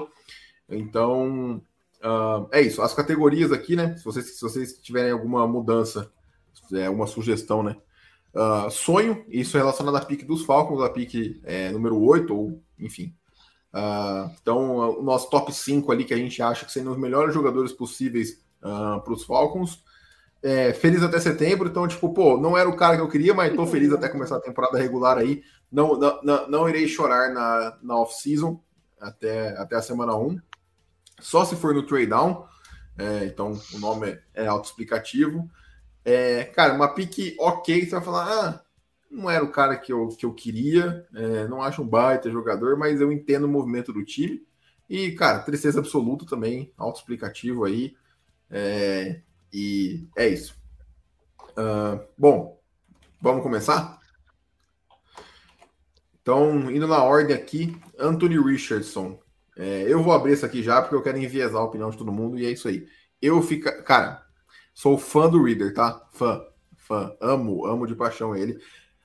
[0.68, 1.62] Então
[2.02, 2.80] uh, é isso.
[2.80, 3.96] As categorias aqui, né?
[3.96, 6.12] Se vocês, se vocês tiverem alguma mudança,
[6.72, 7.76] é, uma sugestão, né?
[8.34, 12.62] Uh, sonho, isso é relacionado à pique dos Falcons, a pique é, número 8, ou
[12.78, 13.14] enfim.
[13.72, 17.34] Uh, então, o nosso top 5 ali que a gente acha que seriam os melhores
[17.34, 19.82] jogadores possíveis uh, para os Falcons.
[20.40, 23.54] É, feliz até setembro, então, tipo, pô, não era o cara que eu queria, mas
[23.56, 25.42] tô feliz até começar a temporada regular aí.
[25.70, 28.60] Não, não, não, não irei chorar na, na off-season
[29.00, 30.38] até, até a semana 1.
[31.20, 32.46] Só se for no trade down.
[32.96, 35.48] É, então, o nome é, é autoexplicativo.
[36.10, 38.64] É, cara, uma pique ok, você vai falar, ah,
[39.10, 42.78] não era o cara que eu, que eu queria, é, não acho um baita jogador,
[42.78, 44.42] mas eu entendo o movimento do time.
[44.88, 47.94] E, cara, tristeza absoluta também, autoexplicativo aí.
[48.50, 49.20] É,
[49.52, 50.56] e é isso.
[51.50, 52.58] Uh, bom,
[53.20, 54.00] vamos começar?
[56.22, 59.20] Então, indo na ordem aqui, Anthony Richardson.
[59.58, 62.10] É, eu vou abrir isso aqui já porque eu quero enviesar a opinião de todo
[62.10, 62.86] mundo e é isso aí.
[63.20, 63.70] Eu fico.
[63.82, 64.26] Cara,
[64.78, 66.06] sou fã do Reader, tá?
[66.12, 66.40] Fã.
[66.76, 67.12] Fã.
[67.20, 68.56] Amo, amo de paixão ele.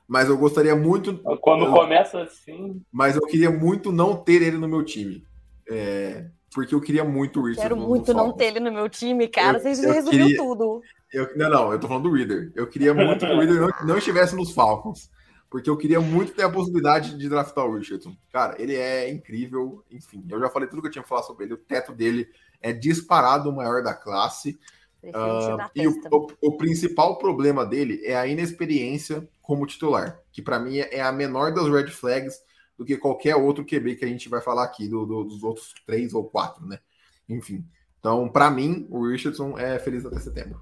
[0.07, 1.17] Mas eu gostaria muito.
[1.41, 2.79] Quando começa assim.
[2.91, 5.25] Mas eu queria muito não ter ele no meu time.
[5.67, 7.69] É, porque eu queria muito o Richard.
[7.69, 9.59] Quero muito não ter ele no meu time, cara.
[9.59, 10.37] Você resumiu queria...
[10.37, 10.81] tudo.
[11.11, 12.51] Eu, não, não, eu tô falando do Reader.
[12.53, 15.09] Eu queria muito que o Reader não, não estivesse nos Falcons.
[15.49, 18.15] Porque eu queria muito ter a possibilidade de draftar o Richardson.
[18.31, 19.83] Cara, ele é incrível.
[19.89, 21.55] Enfim, eu já falei tudo que eu tinha que falar sobre ele.
[21.55, 22.27] O teto dele
[22.61, 24.59] é disparado o maior da classe.
[25.03, 30.57] Uh, e o, o, o, principal problema dele é a inexperiência como titular, que para
[30.57, 32.41] mim é a menor das red flags
[32.77, 35.73] do que qualquer outro QB que a gente vai falar aqui, do, do, dos outros
[35.85, 36.79] três ou quatro, né?
[37.27, 37.65] Enfim.
[37.99, 40.61] Então, para mim, o Richardson é feliz até setembro.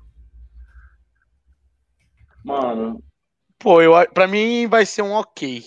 [2.44, 3.04] Mano.
[3.60, 5.64] Pô, eu, pra mim vai ser um ok.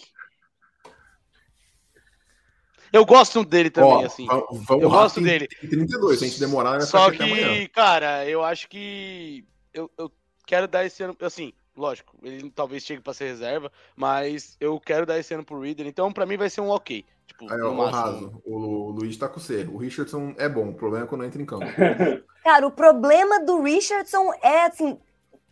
[2.95, 4.25] Eu gosto dele também, Ó, assim.
[4.27, 5.49] Vamos eu gosto dele.
[5.49, 6.83] 32, se a gente demorar, né?
[6.83, 10.13] Só que, cara, eu acho que eu, eu
[10.47, 15.05] quero dar esse ano, assim, lógico, ele talvez chegue para ser reserva, mas eu quero
[15.05, 17.05] dar esse ano pro Reader, então para mim vai ser um ok.
[17.27, 19.65] Tipo, Aí, o raso, o Luiz tá com C.
[19.73, 21.67] O Richardson é bom, o problema é quando entra em campo.
[22.45, 24.97] Cara, o problema do Richardson é assim,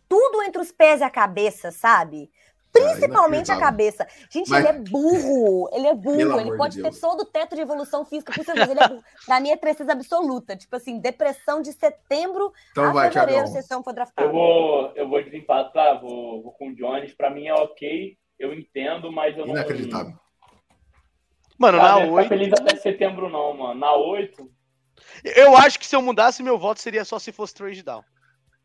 [0.07, 2.31] tudo entre os pés e a cabeça, sabe?
[2.73, 4.07] Principalmente a cabeça.
[4.29, 4.65] Gente, Mas...
[4.65, 5.69] ele é burro.
[5.71, 6.39] Ele é burro.
[6.39, 9.03] ele pode de ter todo o teto de evolução física possível, ele é burro.
[9.27, 10.55] Da minha tristeza absoluta.
[10.55, 14.27] Tipo assim, depressão de setembro então a vai, fevereiro, se esse for draftado.
[14.27, 17.13] Eu vou, eu vou desempatar, vou, vou com o Jones.
[17.13, 19.53] Pra mim é ok, eu entendo, mas eu não...
[19.53, 20.13] Inacreditável.
[21.57, 22.11] Mano, na 8...
[22.11, 23.79] Não feliz até setembro não, mano.
[23.79, 24.51] Na 8...
[25.23, 28.03] Eu acho que se eu mudasse meu voto seria só se fosse trade down.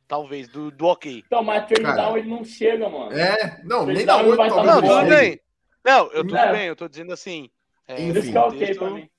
[0.08, 1.22] Talvez, do, do ok.
[1.26, 3.12] Então, mas trade down ele não chega, mano.
[3.12, 4.66] É, não, trade nem dá 8 talvez.
[4.66, 5.40] Não, tudo bem.
[5.84, 6.52] Não, eu tudo é.
[6.52, 7.50] bem, eu tô dizendo assim.
[7.86, 8.78] É, Enfim, é ok texto...
[8.80, 9.10] pra mim.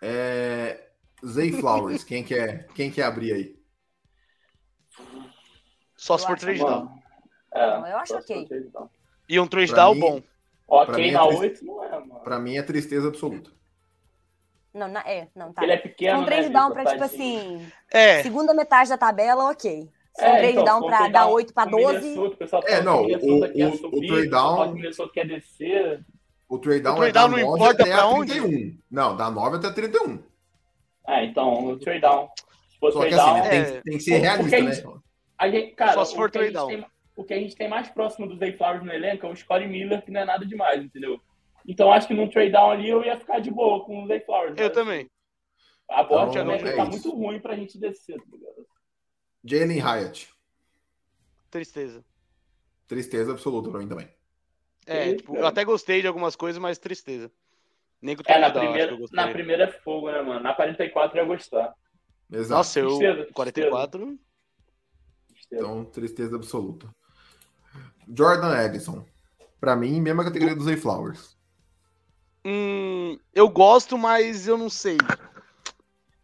[0.00, 0.86] É...
[1.26, 3.60] Zay Flowers, quem quer, quem quer abrir aí?
[5.96, 6.88] Só se for trade down.
[7.52, 8.48] É, eu acho ok.
[9.28, 10.22] E um trade down bom.
[10.66, 12.20] Ok na 8 não é, mano.
[12.20, 13.50] Pra mim é tristeza absoluta.
[14.72, 15.64] Não, na, é, não, tá.
[15.64, 18.22] Ele é pequeno, Um trade né, down pra, tipo assim, é.
[18.22, 19.90] segunda metade da tabela, ok.
[20.16, 22.18] Se é, um trade então, down para dar 8 para 12.
[22.66, 24.74] É, não, o, o, o, trade down.
[24.74, 26.04] O quer descer.
[26.48, 28.44] O trade down, o trade down é da não 9 até a 31.
[28.44, 28.78] Onde?
[28.90, 30.18] Não, da 9 até 31.
[31.06, 32.28] É, então, o trade down.
[32.70, 33.80] Se for Só trade que assim, down, tem, é...
[33.82, 34.94] tem, que ser realista, a gente, né?
[35.38, 36.66] A gente, cara, Só se for trade down.
[36.66, 39.36] Tem, o que a gente tem mais próximo dos Day Flowers no elenco é o
[39.36, 41.20] Scottie Miller, que não é nada demais, entendeu?
[41.66, 44.20] Então acho que num trade down ali eu ia ficar de boa com os Day
[44.20, 44.54] Flowers.
[44.56, 44.70] Eu né?
[44.70, 45.10] também.
[45.90, 48.66] A board então, é tá muito ruim pra gente descer, tá ligado?
[49.44, 50.28] Jalen Hyatt.
[51.50, 52.04] Tristeza.
[52.86, 54.08] Tristeza absoluta pra mim também.
[54.86, 57.30] É, tipo, eu até gostei de algumas coisas, mas tristeza.
[58.00, 60.40] Nem que o é, na primeira, na primeira é fogo, né, mano?
[60.40, 61.74] Na 44 eu ia gostar.
[62.32, 62.54] Exato.
[62.54, 62.88] Nossa, eu.
[62.88, 64.18] Tristeza, 44.
[65.28, 65.62] Tristeza.
[65.62, 66.88] Então, tristeza absoluta.
[68.08, 69.04] Jordan Edison.
[69.60, 71.36] Pra mim, mesma categoria dos Zay Flowers.
[72.44, 74.96] Hum, eu gosto, mas eu não sei.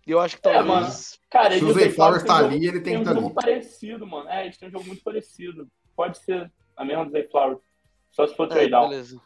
[0.06, 0.66] Eu acho que É, talvez.
[0.74, 0.94] mano.
[1.30, 3.14] Cara, Se o Zay Flowers tem tá jogo- ali, ele tem Tem que um estar
[3.14, 3.34] jogo ali.
[3.34, 4.28] parecido, mano.
[4.28, 5.68] É, eles têm um jogo muito parecido.
[5.96, 7.58] Pode ser a mesma do Zay Flowers.
[8.12, 8.88] Só se for É, trade down.
[8.88, 9.20] beleza.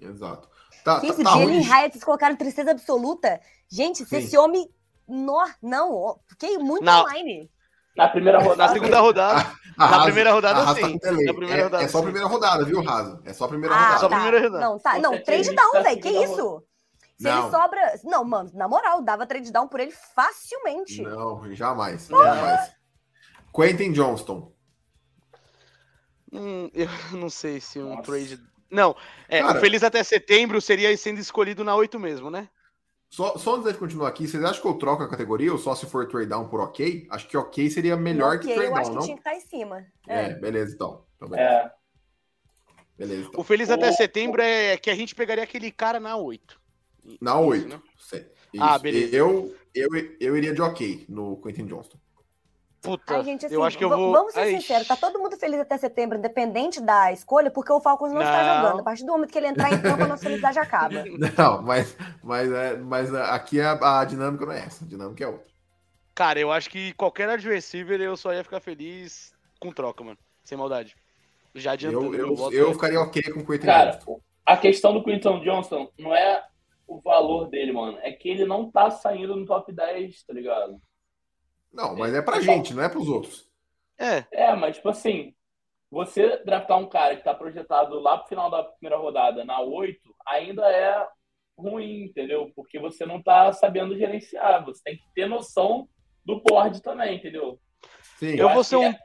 [0.00, 0.48] Exato.
[0.84, 1.60] Tá, Gente, tá, o tá Jalen ruim.
[1.62, 3.40] Hyatt, vocês colocaram tristeza absoluta.
[3.70, 4.16] Gente, se Sim.
[4.16, 4.68] esse homem.
[5.08, 7.02] Não, não, fiquei muito Não.
[7.02, 7.48] online.
[7.96, 8.56] Na primeira rodada.
[8.56, 9.40] Na segunda rodada.
[9.78, 10.98] A Na Haas- primeira rodada, a tá sim.
[11.02, 13.22] Na primeira É- rodada, é, só a primeira rodada, viu, Raso?
[13.24, 13.98] É só a primeira Ah, rodada.
[14.00, 14.14] Só a tá.
[14.16, 14.64] primeira rodada.
[14.64, 16.00] Não, tá, não, trade ele down, tá velho.
[16.02, 16.62] Que isso?
[17.18, 17.42] Se Não.
[17.42, 18.00] ele sobra.
[18.04, 21.00] Não, mano, na moral, dava trade down por ele facilmente.
[21.02, 22.06] Não, jamais.
[22.08, 22.74] Jamais.
[23.54, 24.52] Quentin Johnston.
[26.32, 26.86] Hum, eu
[27.18, 28.02] não sei se um Nossa.
[28.02, 28.38] trade.
[28.70, 28.96] Não,
[29.28, 32.48] é, Cara- o Feliz até setembro seria sendo escolhido na 8 mesmo, né?
[33.08, 35.74] Só, só antes de continuar aqui, vocês acham que eu troco a categoria ou só
[35.76, 37.06] se for trade down por ok?
[37.10, 39.02] Acho que ok seria melhor que Ok, trade eu down, acho que não?
[39.04, 39.86] tinha que estar em cima.
[40.08, 40.34] É, É.
[40.34, 41.06] beleza então.
[41.14, 41.48] Então, beleza.
[41.48, 41.72] É,
[42.98, 43.40] beleza então.
[43.40, 46.60] O Feliz até O- setembro é que a gente pegaria aquele cara na 8.
[47.20, 47.68] Na Isso, 8.
[47.68, 47.80] né?
[48.58, 49.14] Ah, beleza.
[49.16, 49.88] Eu, eu,
[50.20, 51.98] eu iria de ok no Quentin Johnston.
[52.80, 54.12] Puta, Ai, gente, assim, eu acho que eu vou.
[54.12, 57.80] vamos ser Ai, sinceros, tá todo mundo feliz até setembro, independente da escolha, porque o
[57.80, 58.62] Falcons não, está Não.
[58.62, 58.80] jogando.
[58.80, 61.02] A partir do momento que ele entrar em campo, a nossa felicidade acaba.
[61.36, 64.84] Não, mas, mas, é, mas aqui a, a dinâmica não é essa.
[64.84, 65.46] A dinâmica é outra.
[66.14, 70.18] Cara, eu acho que qualquer receiver eu só ia ficar feliz com troca, mano.
[70.44, 70.94] Sem maldade.
[71.56, 72.14] Já adiantando.
[72.14, 74.20] Eu, eu, eu é- ficaria ok com o Quentin cara, Johnston.
[74.44, 76.44] a questão do Quinton Johnson não é
[76.86, 77.98] o valor dele, mano.
[78.02, 80.80] É que ele não tá saindo no top 10, tá ligado?
[81.72, 83.50] Não, mas é pra Eu gente, não é pros outros.
[83.98, 85.34] É, É, mas tipo assim,
[85.90, 90.00] você draftar um cara que tá projetado lá pro final da primeira rodada, na 8,
[90.26, 91.06] ainda é
[91.58, 92.52] ruim, entendeu?
[92.54, 94.64] Porque você não tá sabendo gerenciar.
[94.66, 95.88] Você tem que ter noção
[96.24, 97.58] do board também, entendeu?
[98.18, 98.34] Sim.
[98.36, 98.98] Eu vou acho ser um- é-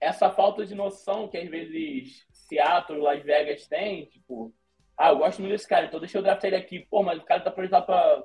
[0.00, 4.52] Essa falta de noção que às vezes Seattle e Las Vegas têm, tipo,
[4.98, 6.80] ah, eu gosto muito desse cara, então deixa eu draftar ele aqui.
[6.90, 8.22] Pô, mas o cara tá projetado pra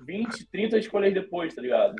[0.00, 1.94] 20, 30 escolhas depois, tá ligado?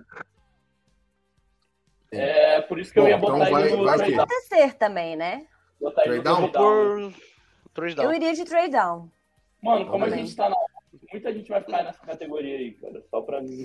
[2.12, 4.16] É por isso que eu Bom, ia então botar vai- ele no vai trade que-
[4.16, 4.24] down.
[4.26, 5.46] Acontecer também, né?
[5.80, 6.52] Botar Trade eu down.
[6.52, 7.12] por.
[7.74, 8.04] Trade down.
[8.06, 9.10] Eu iria de trade down.
[9.62, 10.24] Mano, como a Também.
[10.24, 10.56] gente tá na.
[11.10, 13.02] Muita gente vai ficar nessa categoria aí, cara.
[13.10, 13.64] Só pra mim.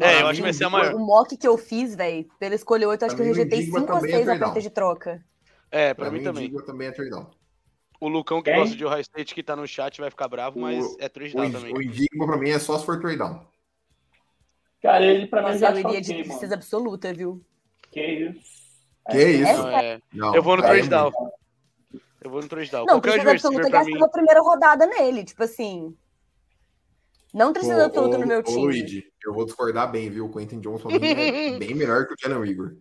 [0.00, 0.94] É, eu acho que vai ser a maior.
[0.94, 3.36] O mock que eu fiz, velho, pela escolha 8, acho que Pra eu mim, o
[3.44, 4.48] rejeitei Digba 5 ou também é 6 trade down.
[4.50, 5.24] ofertas de troca.
[5.70, 6.50] É, pra, Pra mim, mim, também.
[6.64, 7.30] Também é trade down.
[8.00, 8.60] O Lucão que Quem?
[8.60, 11.34] gosta de Ohio State que tá no chat vai ficar bravo, mas O- é trade
[11.34, 11.74] O, down também.
[11.74, 13.44] o Indigma pra mim é só se for trade down.
[14.80, 17.44] Cara, ele pra mim Mas já eu iria de tristeza absoluta, viu?
[17.90, 18.40] Que isso.
[19.10, 19.52] Que isso?
[19.52, 20.00] Não, é.
[20.12, 21.12] Não, Eu vou no aí é trade down.
[22.22, 22.86] Eu vou no trade down.
[22.86, 23.96] Não, tristeza absoluta mim.
[23.96, 25.96] uma primeira rodada nele, tipo assim.
[27.34, 28.62] Não tristeza Ô, absoluta ô, no meu ô, time.
[28.62, 30.26] Luigi, eu vou discordar bem, viu?
[30.26, 32.76] O Quentin Johnson é bem melhor que o Jalen Rigor.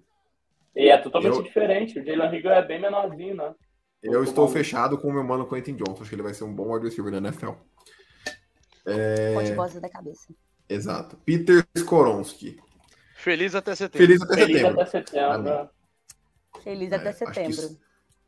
[0.75, 1.99] E é totalmente Eu- diferente.
[1.99, 3.53] O Jalen Rigor é bem menorzinho, né?
[4.03, 6.01] Eu estou fechado com o meu mano Quentin Johnson.
[6.01, 7.51] Acho que ele vai ser um bom wide receiver na NFL.
[8.85, 10.33] É, Ponte bosta da cabeça.
[10.69, 11.17] Exato.
[11.25, 12.59] Peter Skoronski.
[13.15, 14.07] Feliz até setembro.
[14.07, 14.81] Feliz até Feliz setembro.
[14.81, 15.69] até setembro.
[16.63, 17.49] Feliz É, até acho que setembro.
[17.51, 17.79] isso-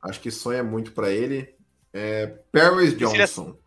[0.02, 1.56] Acho que sonha muito pra ele.
[1.94, 3.58] É, Paris Johnson.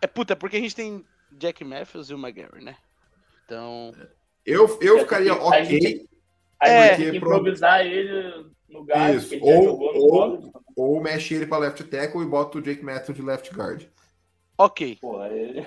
[0.00, 2.76] É puta, é porque a gente tem Jack Matthews e o McGarry, né?
[3.44, 3.92] Então.
[4.46, 5.64] Eu, eu A ficaria gente- a ok.
[5.64, 6.10] gente-
[6.60, 10.52] A É, gente tem que pro- improvisar ele no gás, Isso, ou- jogou no ou-.
[10.76, 13.84] Ou mexe ele pra left tackle e bota o Jake Matthews de left guard.
[14.56, 14.96] Ok.
[15.00, 15.66] Pô, ele...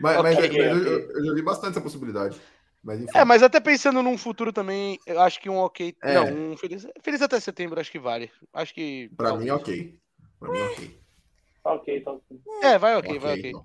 [0.00, 0.48] Mas, mas- Ok.
[0.48, 2.40] mas eu, eu- eu já vi bastante essa possibilidade.
[2.82, 3.16] Mas enfim.
[3.18, 5.94] É, mas até pensando num futuro também, eu acho que um ok.
[6.02, 6.14] É.
[6.14, 8.30] Não, um feliz, feliz até setembro, acho que vale.
[8.52, 9.10] Acho que.
[9.16, 9.44] Pra talvez.
[9.50, 9.98] mim, ok.
[10.38, 11.00] Pra mim, ok.
[11.62, 12.40] Tá ok, tá ok.
[12.62, 13.50] É, vai ok, vai ok.
[13.50, 13.64] então.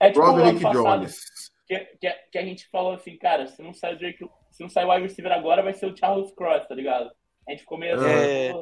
[0.00, 1.20] É, é tipo o ano Broderick passado, Jones.
[1.66, 4.68] que, que, que a gente falou assim, cara, se não sai o Drake, se não
[4.70, 7.10] sai o wide receiver agora, vai ser o Charles Cross, tá ligado?
[7.46, 8.54] A gente ficou meio assim, É.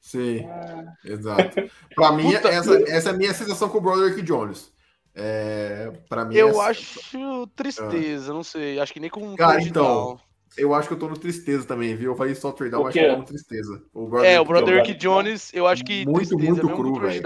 [0.00, 1.70] Sim, ah, exato.
[1.94, 2.48] Pra mim, Puta.
[2.48, 4.72] essa, essa é a minha sensação com o Broderick Jones.
[5.14, 8.78] É, pra mim, Eu essa- acho tristeza, não sei.
[8.78, 10.20] Acho que nem com um Cara, então, down.
[10.56, 12.12] eu acho que eu tô no tristeza também, viu?
[12.12, 13.82] Eu falei só trade down, acho que eu tô no tristeza.
[13.92, 15.52] O É, o Broderick Jones.
[15.52, 17.22] Eu acho que Muito, tristeza, muito cru, velho.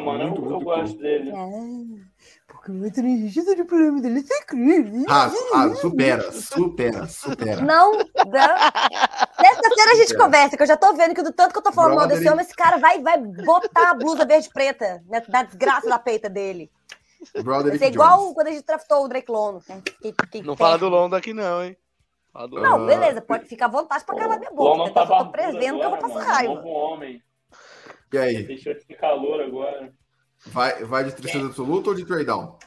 [0.00, 1.30] Mano, Muito, eu, eu muito gosto dele.
[1.30, 2.12] É,
[2.46, 5.04] porque o tristeza de problema dele é secreto.
[5.08, 7.60] Raso, raso, supera, supera, supera.
[7.62, 8.02] Não, não.
[9.40, 10.18] Sexta-feira a gente É.
[10.18, 12.28] conversa, que eu já tô vendo que do tanto que eu tô falando mal desse
[12.28, 15.98] homem, esse cara vai, vai botar a blusa verde e preta na, na desgraça da
[15.98, 16.70] peita dele.
[17.34, 18.34] Vai Broderick ser igual Jones.
[18.34, 19.62] quando a gente draftou o Drake Lono.
[19.68, 19.80] né?
[19.86, 20.88] Fiquei- fiquei Não fala do.
[20.88, 21.76] Londa aqui, não, hein?
[22.32, 24.84] Fala do Não, Ah, beleza, pode ficar à vontade pra calar minha boca.
[24.84, 24.90] Né?
[24.92, 26.54] tá Eu tô prevendo que eu vou passar raiva.
[26.54, 27.22] Novo homem.
[28.12, 29.92] E aí, Deixou de calor agora.
[30.46, 32.58] vai, vai de tristeza absoluta ou de trade down?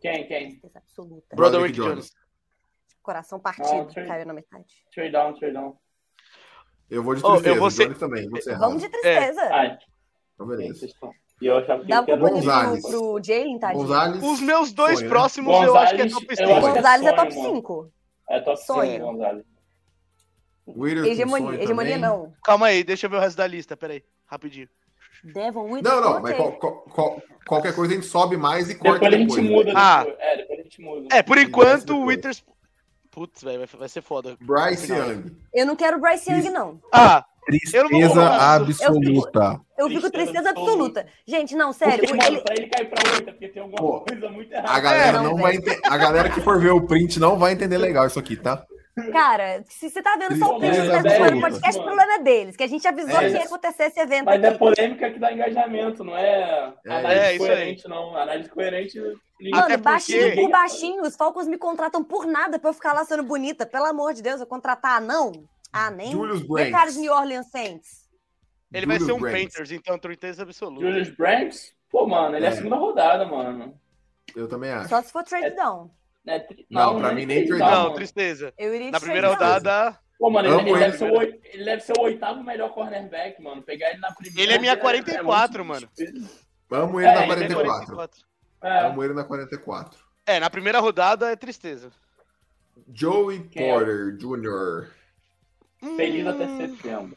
[0.00, 0.48] Quem, quem?
[0.50, 1.36] Tristeza absoluta.
[1.36, 2.12] Broderick Jones.
[3.02, 4.66] Coração partido, Não, trade- caiu na metade.
[4.94, 5.76] Trade down, trade down.
[6.90, 7.96] Eu vou de tristeza, oh, eu vou ser...
[7.96, 8.28] também.
[8.58, 9.42] Vamos de tristeza.
[9.42, 9.78] É.
[10.34, 10.86] Então, beleza.
[11.40, 12.82] E eu achava que Dá um Gonzalez.
[12.82, 13.82] pro, pro Jalen, tadinho.
[13.82, 15.66] Gonzalez, Os meus dois sonho, próximos né?
[15.66, 16.60] eu acho que é top 5.
[16.60, 17.92] Gonzalez é top 5.
[18.28, 19.44] É top 5, Gonzalez.
[21.06, 22.32] Hegemonia, hegemonia não.
[22.44, 24.68] Calma aí, deixa eu ver o resto da lista, peraí, rapidinho.
[25.24, 25.82] Devon Williams.
[25.82, 29.26] Não, não, mas qual, qual, qualquer coisa a gente sobe mais e corta depois.
[29.26, 29.38] depois.
[29.38, 29.72] a gente muda.
[29.74, 30.06] Ah.
[30.18, 31.08] É, depois a gente muda.
[31.12, 32.44] É, por enquanto o Withers.
[33.10, 34.36] Putz, velho, vai, ser foda.
[34.40, 35.36] Bryce Young.
[35.52, 36.80] Eu não quero Bryce Young, não.
[36.92, 39.60] Ah, Tristeza absoluta.
[39.76, 41.06] Eu fico, eu fico tristeza absoluta.
[41.26, 42.06] Gente, não, sério.
[42.06, 42.36] Porque, ele...
[42.36, 44.70] Mano, ele cair pra 8 porque tem alguma Pô, coisa muito errada.
[44.70, 45.80] A galera, é, não, vai ente...
[45.82, 48.64] a galera que for ver o print não vai entender legal isso aqui, tá?
[49.12, 52.56] Cara, se você tá vendo só o print tá do podcast, o problema é deles,
[52.56, 54.24] que a gente avisou é que ia acontecer esse evento.
[54.24, 54.54] Mas aqui.
[54.54, 58.16] é polêmica que dá engajamento, não é, é análise é, coerente, não.
[58.16, 59.00] Análise coerente.
[59.50, 63.22] Mano, baixinho por baixinho, os Falcons me contratam por nada pra eu ficar lá sendo
[63.22, 63.64] bonita.
[63.64, 65.32] Pelo amor de Deus, eu contratar não?
[65.72, 66.10] Ah, nem?
[66.10, 66.72] Julius Brandt.
[66.72, 68.08] cara de New Orleans Saints.
[68.72, 69.44] Ele Julius vai ser um Brandt.
[69.44, 70.84] Panthers, então, tristeza absoluta.
[70.84, 71.72] Julius Brandt?
[71.90, 72.48] Pô, mano, ele é.
[72.48, 73.74] é a segunda rodada, mano.
[74.34, 74.88] Eu também acho.
[74.88, 75.50] Só se for trade é...
[76.24, 76.36] down.
[76.36, 77.70] É, não, não, pra mim nem trade down.
[77.70, 78.54] Não, tristeza.
[78.58, 79.98] Eu iria Na primeira rodada...
[80.18, 83.62] Pô, mano, ele, ele, deve ser o, ele deve ser o oitavo melhor cornerback, mano.
[83.62, 84.42] Pegar ele na primeira...
[84.42, 85.88] Ele é minha 44, é, mano.
[86.68, 88.24] Vamos ele na 44.
[88.62, 88.82] É.
[88.82, 89.98] Vamos ele na 44.
[90.26, 91.90] É, na primeira rodada é tristeza.
[92.92, 94.90] Joey Porter Jr.
[95.96, 97.16] Feliz até setembro.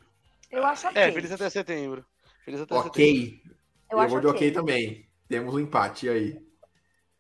[0.50, 1.02] Eu acho ok.
[1.02, 2.06] É, feliz até setembro.
[2.46, 3.26] Feliz até ok.
[3.26, 3.56] Setembro.
[3.92, 5.10] Eu, eu vou de ok também.
[5.28, 6.42] Temos um empate aí.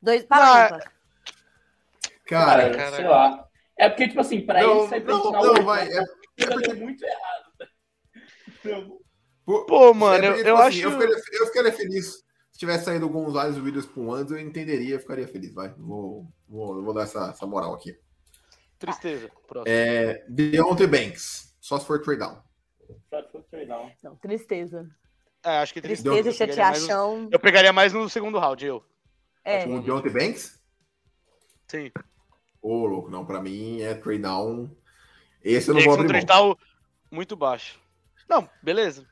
[0.01, 0.79] Dois para ah,
[2.27, 3.47] Cara, cara, sei lá.
[3.77, 5.87] É porque, tipo assim, pra não, ele sair não, não, não, vai.
[5.87, 6.03] É,
[6.69, 7.43] é muito errado.
[9.45, 10.81] Pô, mano, é eu, tipo eu assim, acho.
[10.87, 12.23] Eu ficaria, eu ficaria, feliz.
[12.51, 15.53] Se tivesse saído Gonzalez e o Williams pro Andes, eu entenderia, eu ficaria feliz.
[15.53, 17.97] Vai, vou, vou, vou dar essa, essa moral aqui.
[18.79, 19.29] Tristeza.
[19.47, 19.75] Próximo.
[19.75, 21.57] É, Deontay Banks.
[21.59, 22.41] Só se for trade down.
[23.09, 23.91] Só se for trade down.
[24.03, 24.87] Não, tristeza.
[25.43, 27.27] É, acho que tristeza, e chateação.
[27.31, 28.83] Eu pegaria mais no segundo round, eu.
[29.43, 29.65] É.
[29.65, 30.57] O Deontay Banks?
[31.67, 31.91] Sim.
[32.63, 34.71] Ô, oh, louco, não, pra mim é trade down.
[35.43, 36.57] Esse eu não vou abrir trade down
[37.11, 37.77] muito baixo.
[38.27, 39.05] Não, beleza.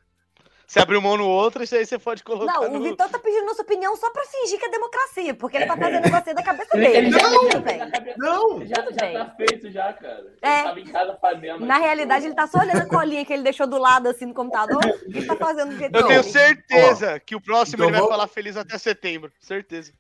[0.66, 2.54] Você abriu mão no outro, isso aí você pode colocar.
[2.54, 2.80] Não, no...
[2.80, 5.76] o Vitor tá pedindo nossa opinião só pra fingir que é democracia, porque ele tá
[5.76, 6.98] fazendo negócio da cabeça dele.
[6.98, 8.66] Ele já, não, já, não.
[8.66, 10.34] Já, já tá feito, já, cara.
[10.42, 10.60] É.
[10.60, 11.66] Ele tava em casa fazendo.
[11.66, 14.34] Na realidade, ele tá só olhando a colinha que ele deixou do lado, assim, no
[14.34, 18.02] computador, e tá fazendo o que Eu tenho certeza que o próximo então ele vai
[18.02, 18.10] vou...
[18.10, 19.30] falar feliz até setembro.
[19.42, 19.92] Certeza.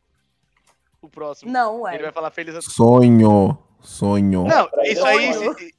[1.01, 1.51] O próximo.
[1.51, 1.95] Não, ué.
[1.95, 3.57] Ele vai falar feliz até Sonho.
[3.81, 4.45] Sonho.
[4.45, 5.73] Não, isso aí.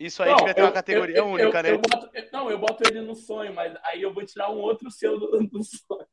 [0.00, 1.70] Isso aí não, devia ter uma categoria eu, única, eu, né?
[1.70, 4.90] Eu boto, não, eu boto ele no sonho, mas aí eu vou tirar um outro
[4.90, 6.06] seu do, do sonho.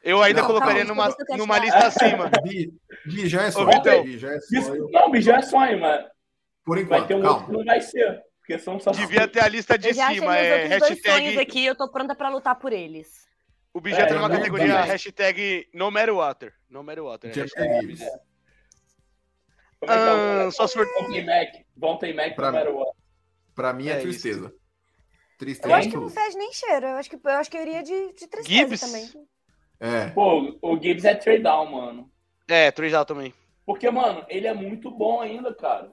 [0.00, 2.30] Eu ainda não, colocaria calma, numa, numa lista acima.
[2.42, 2.72] Bi,
[3.04, 3.70] Bi já é sonho.
[3.72, 4.88] Então, Bi já é sonho.
[4.90, 6.06] Não, Bi já é sonho, mas.
[6.64, 7.00] Por enquanto.
[7.00, 8.22] Vai ter um outro que não vai ser.
[8.38, 8.92] Porque são só.
[8.92, 10.36] Devia ter a lista de eu já cima.
[10.36, 11.38] É, hashtag.
[11.40, 13.26] aqui, eu tô pronta pra lutar por eles.
[13.74, 16.54] O Bi já é, tem uma categoria hashtag No Matter Water.
[16.68, 17.34] No Matter Water.
[17.34, 17.42] Né?
[17.42, 17.96] Hashtag
[19.80, 20.50] Como é que é o...
[20.52, 20.86] Só se for.
[20.86, 21.54] Von Mac.
[21.76, 22.94] Von Mac pra, No Matter Water.
[23.54, 24.46] Pra mim é, é tristeza.
[24.46, 24.62] Isso.
[25.38, 25.68] Tristeza.
[25.68, 26.86] Eu acho que não fez nem cheiro.
[26.86, 28.80] Eu acho que, eu acho que eu iria de, de tristeza Gibbs?
[28.80, 29.10] também.
[29.80, 30.08] É.
[30.10, 32.12] Pô, o Gibbs é trade down, mano.
[32.46, 33.34] É, trade down também.
[33.64, 35.90] Porque, mano, ele é muito bom ainda, cara.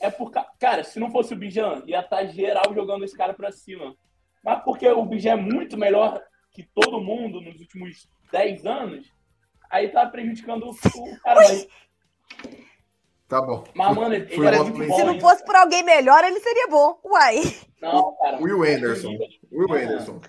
[0.00, 3.34] É por Cara, se não fosse o Bijan, ia estar tá geral jogando esse cara
[3.34, 3.94] pra cima.
[4.42, 6.22] Mas porque o Bijan é muito melhor
[6.58, 9.12] que todo mundo nos últimos 10 anos,
[9.70, 11.40] aí tá prejudicando o cara.
[11.40, 11.68] Mas...
[13.28, 13.62] Tá bom.
[13.74, 14.96] Mas, mano, ele, ele é muito bom.
[14.96, 16.98] Se não fosse por alguém melhor, ele seria bom.
[17.04, 17.42] Uai.
[17.80, 18.38] Não, cara.
[18.38, 19.16] Will Anderson.
[19.52, 20.20] Will Anderson.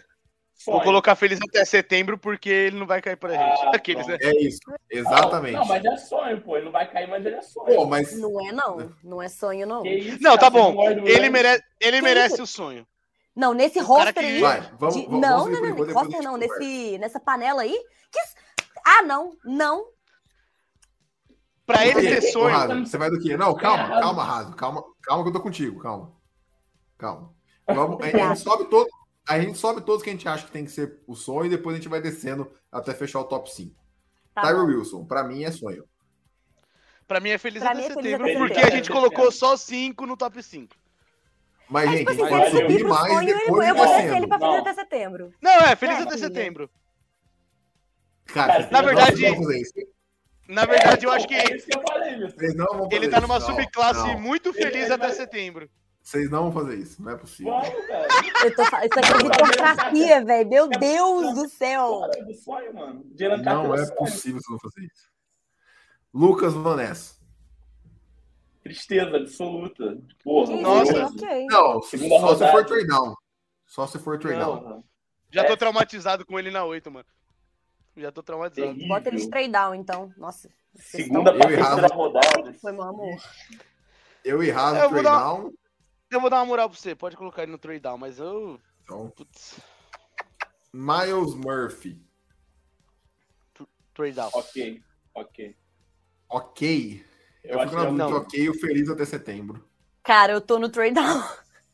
[0.65, 3.61] Vou colocar feliz até setembro porque ele não vai cair pra gente.
[3.65, 4.17] Ah, Aqueles, né?
[4.21, 4.59] É isso,
[4.91, 5.53] exatamente.
[5.53, 6.57] Não, não, mas é sonho, pô.
[6.57, 7.75] Ele não vai cair, mas ele é sonho.
[7.75, 8.19] Pô, mas...
[8.19, 8.95] Não é, não.
[9.01, 9.83] Não é sonho, não.
[9.85, 10.75] Isso, não, tá bom.
[11.05, 12.85] Ele merece, ele merece o sonho.
[13.39, 14.19] Não, nesse roster que...
[14.19, 14.41] aí.
[14.41, 15.05] Vai, vamos, de...
[15.05, 15.93] vamos, não, vamos não, não, não.
[15.93, 17.81] Roster não, nesse, nessa panela aí.
[18.11, 18.19] Que...
[18.85, 19.85] Ah, não, não.
[21.65, 22.53] Pra ele ter sonho.
[22.53, 23.37] Raso, você vai do quê?
[23.37, 24.55] Não, calma, é, calma, Raso.
[24.57, 26.11] Calma, calma que eu tô contigo, calma.
[26.97, 27.33] Calma.
[27.65, 28.89] Vamos, a, gente sobe todo,
[29.25, 31.49] a gente sobe todos que a gente acha que tem que ser o sonho e
[31.49, 33.73] depois a gente vai descendo até fechar o top 5.
[34.35, 35.85] Tá Tyler Wilson, pra mim é sonho.
[37.07, 40.05] Pra mim é feliz pra até é setembro, feliz porque a gente colocou só 5
[40.05, 40.75] no top 5.
[41.69, 44.39] Mas, é, gente, tipo assim, pode subir mais sonho, depois Eu vou descer ele pra
[44.39, 45.33] feliz até setembro.
[45.41, 46.69] Não, é, feliz é, até setembro.
[48.25, 49.23] Cara, na verdade...
[50.47, 51.35] Na verdade, eu acho que.
[51.35, 52.15] É isso que eu falei,
[52.91, 54.19] Ele tá numa subclasse não.
[54.19, 55.69] muito feliz até setembro.
[56.01, 57.53] Vocês não vão fazer isso, não é possível.
[57.53, 57.69] Vamos,
[58.43, 60.49] eu tô, isso aqui é democracia, velho.
[60.49, 62.01] Meu Deus do céu.
[63.43, 65.11] Não é possível vocês não fazer isso.
[66.11, 67.18] Lucas Vanessa.
[68.73, 69.97] Tristeza absoluta.
[70.23, 71.05] Porra, Nossa.
[71.07, 71.45] ok.
[71.47, 72.51] Não, Segunda só se rodada.
[72.51, 73.15] for trade down.
[73.65, 74.83] Só se for trade down.
[75.31, 75.55] Já tô É.
[75.57, 77.05] traumatizado com ele na 8, mano.
[77.97, 78.71] Já tô traumatizado.
[78.73, 78.87] terrível.
[78.87, 80.13] Bota ele de trade down, então.
[80.17, 80.49] Nossa.
[80.75, 81.95] Segunda e terceira Rafa.
[81.95, 82.53] rodada.
[82.53, 83.17] Foi, meu amor.
[84.23, 85.51] Eu e Raso trade dar- down.
[86.11, 88.59] Eu vou dar uma moral pra você, pode colocar ele no trade down, mas eu.
[88.83, 89.59] Então, Putz,
[90.73, 92.01] Miles Murphy.
[93.93, 94.29] trade down.
[94.33, 94.81] Ok,
[95.13, 95.55] ok.
[96.29, 97.05] Ok.
[97.49, 99.63] Eu, Eu fico na que dúvida, ok, o feliz até setembro.
[100.03, 101.23] Cara, eu tô no trade down.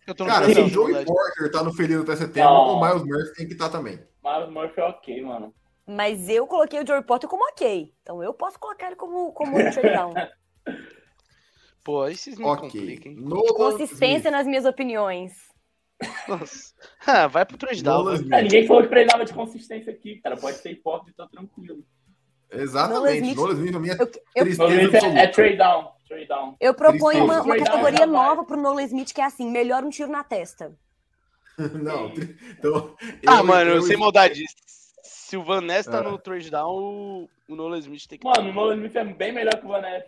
[0.07, 1.03] Eu tô no Cara, se o Joey.
[1.03, 2.76] Porter tá no feliz até setembro, Não.
[2.78, 3.99] o Miles Murphy tem que estar também.
[4.23, 5.53] Miles Murphy é ok, mano.
[5.86, 7.93] Mas eu coloquei o Joey Potter como ok.
[8.01, 10.13] Então eu posso colocar ele como, como trade down.
[11.84, 12.61] Pô, aí vocês me Ok.
[12.69, 13.13] complicam?
[13.13, 14.32] Nolan Consistência Smith.
[14.32, 15.34] nas minhas opiniões.
[16.28, 16.73] Nossa.
[17.07, 18.09] Ah, vai pro trade down.
[18.32, 20.36] É, ninguém falou que treinava de consistência aqui, cara.
[20.36, 21.84] Pode ser hipócrita e tá tranquilo.
[22.52, 22.96] Exatamente.
[23.00, 23.36] Nolan Smith.
[23.38, 25.91] Nolan Smith, a minha Eu, eu, Smith é, é trade down.
[26.08, 26.56] Trade down.
[26.60, 28.08] eu proponho uma, uma down categoria vai.
[28.08, 30.72] nova pro Nolan Smith, que é assim, melhor um tiro na testa.
[31.58, 32.12] Não,
[32.52, 32.96] então.
[33.26, 34.43] Ah, eu- mano, eu- sem maldade.
[35.04, 36.04] Se o Van Ness tá Ah.
[36.04, 38.26] no trade down, o, o Nolan Smith tem que.
[38.28, 40.04] Mano, o Nolan Smith é bem melhor que o Van Ness.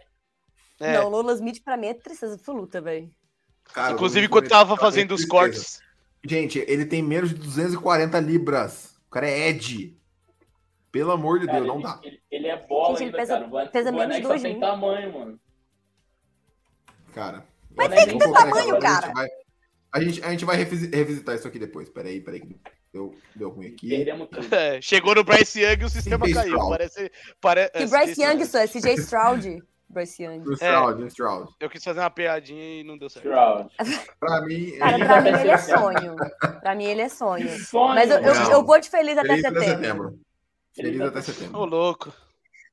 [0.80, 0.94] É.
[1.00, 3.10] Não, o Nolan Smith pra mim é tristeza absoluta, velho.
[3.92, 5.82] Inclusive, o- quando tava é fazendo os cortes.
[6.26, 8.96] Gente, ele tem menos de 240 libras.
[9.08, 9.98] O cara é Ed.
[10.98, 12.00] Pelo amor de Cara, Deus, não ele, dá.
[12.04, 13.48] Ele, ele é bola Gente, ele ainda, pesa- cara.
[13.68, 14.62] O pesa Van menos dois tem mil.
[14.62, 15.40] tamanho, mano.
[17.14, 17.46] Cara.
[17.76, 19.08] Mas tem que ter tamanho, cara.
[19.08, 19.28] A gente vai,
[19.94, 21.90] a gente, a gente vai revisi- revisitar isso aqui depois.
[21.90, 22.42] Peraí, peraí.
[22.42, 22.56] que
[22.94, 23.94] Deu, deu ruim aqui.
[24.52, 26.48] É, chegou no Bryce Young e o sistema CJ caiu.
[26.54, 26.70] Stroud.
[26.72, 27.12] Parece.
[27.42, 27.62] Pare...
[27.76, 28.46] E é, Bryce Young, Stroud.
[28.48, 29.64] só é CJ Stroud.
[29.90, 30.54] Bryce Young.
[30.54, 31.52] Stroud, do Stroud.
[31.60, 33.26] Eu quis fazer uma piadinha e não deu certo.
[33.28, 33.70] Stroud.
[34.20, 36.16] Pra mim, Cara, ele- pra mim ele é sonho.
[36.62, 37.50] Pra mim ele é sonho.
[37.60, 38.52] Sonho, Mas eu, eu, Não.
[38.52, 39.82] eu vou de feliz até feliz até setembro.
[39.84, 40.20] setembro.
[40.78, 41.66] Feliz até Ô, setembro.
[41.66, 42.14] louco.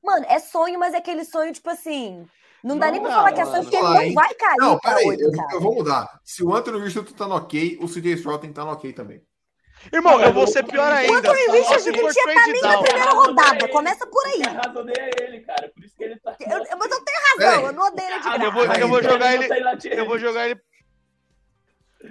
[0.03, 2.27] Mano, é sonho, mas é aquele sonho, tipo assim.
[2.63, 3.51] Não dá Não nem pra dá, falar que é mano.
[3.57, 4.13] sonho, porque ele não hein?
[4.13, 6.19] vai cair Não, pra peraí, eu, eu vou mudar.
[6.23, 8.91] Se o Anthony Richardson tá no ok, o CJ Stroud tem que estar no ok
[8.93, 9.21] também.
[9.93, 11.17] Irmão, Não, eu vou eu- ser pior o ainda.
[11.17, 12.83] Anthony Só Richardson tinha trade caminho down.
[12.83, 14.43] primeira rodada, começa por aí.
[14.43, 15.69] Arrasa odeia ele, cara.
[15.75, 16.35] Por isso que ele tá.
[16.39, 17.17] Eu, eu- mas eu tenho
[17.51, 18.45] razão, eu não odeio ele de Ah, graça.
[18.45, 20.59] eu vou- eu jogar ele- Eu vou jogar ele,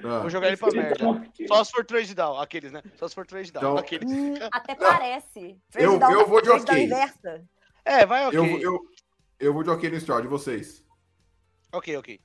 [0.04, 1.30] Ah, vou jogar ele pra que merda.
[1.46, 2.82] Só se for trade down, aqueles, né?
[2.96, 4.10] Só se for trade down, Então- aqueles.
[4.10, 5.58] Hum, até parece.
[5.70, 6.88] Trade Eu- down- eu vou de ok.
[7.84, 8.38] É, vai ok.
[8.38, 8.80] eu, eu,
[9.38, 10.82] eu vou de ok no Stroud, e vocês?
[11.72, 12.20] Ok, ok.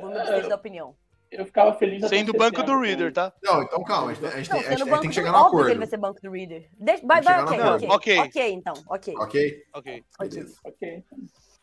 [0.00, 0.96] Vou me despedir da opinião.
[1.30, 3.32] Eu ficava feliz Sendo o banco do Reader, tá?
[3.42, 5.32] Não, então calma, a gente, a gente Não, tem, a gente tem que do- chegar
[5.32, 5.78] no que ele acordo.
[5.78, 6.68] vai ser banco do Reader.
[6.78, 7.72] Deixa, vai, vai, chegar ok, no ok.
[7.86, 7.94] acordo.
[7.94, 8.18] Ok.
[8.18, 9.14] Ok, então, ok.
[9.16, 9.64] Ok?
[9.74, 10.04] Ok.
[10.20, 10.58] Beleza.
[10.64, 11.04] Ok.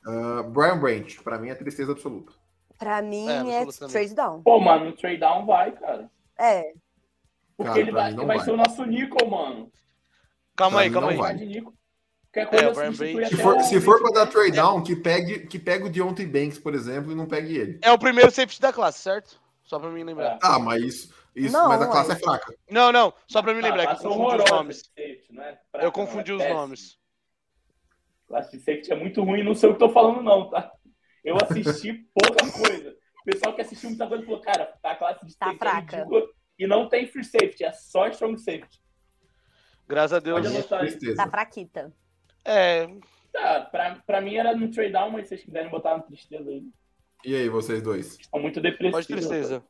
[0.08, 2.34] Ah, Brian Branch, pra mim é tristeza absoluta.
[2.80, 4.41] Pra mim É, é, trade down.
[4.41, 6.09] Pô, mano, no trade down vai, cara.
[6.39, 6.71] É,
[7.57, 8.39] Porque Cara, ele vai, vai vai.
[8.39, 9.69] ser o nosso Nico, mano.
[10.55, 11.17] Calma Pra aí, calma não aí.
[11.17, 11.36] vai.
[11.36, 11.73] De Nico.
[12.34, 12.93] É, o.
[12.93, 15.89] Se for, o se for pra dar Vince trade down, que pegue, que pegue o
[15.89, 17.80] Deontay Banks, por exemplo, e não pegue ele.
[17.82, 19.41] É o primeiro safety da classe, certo?
[19.63, 20.36] Só pra mim lembrar.
[20.36, 20.39] É.
[20.41, 21.13] Ah, mas isso.
[21.36, 22.13] isso Não, mas a classe é.
[22.13, 22.53] é fraca.
[22.69, 24.77] Não, não, só pra me lembrar, Ah, que eu confundi os nomes.
[24.95, 26.61] safety, não é fraca, Eu confundi não, os é péssima.
[26.61, 26.97] nomes.
[28.27, 30.71] Classe de safety é muito ruim, não sei o que tô falando, não, tá?
[31.24, 32.95] Eu assisti pouca coisa.
[33.22, 35.95] O pessoal que assistiu muita coisa falou, cara, a classe de Tá safety fraca.
[35.95, 38.80] é ridícula e não tem free safety, é só strong safety.
[39.88, 40.39] Graças a Deus.
[40.41, 40.88] Pode anotar aí.
[40.91, 41.15] Tristeza.
[41.17, 41.93] tá fraquita.
[42.45, 42.88] É,
[43.32, 46.49] Tá, pra, pra mim era no trade down, mas se vocês quiserem botar no tristeza
[46.49, 46.63] aí.
[47.24, 48.17] E aí, vocês dois?
[48.20, 48.91] Estão muito depressivos.
[48.91, 49.63] pode tristeza.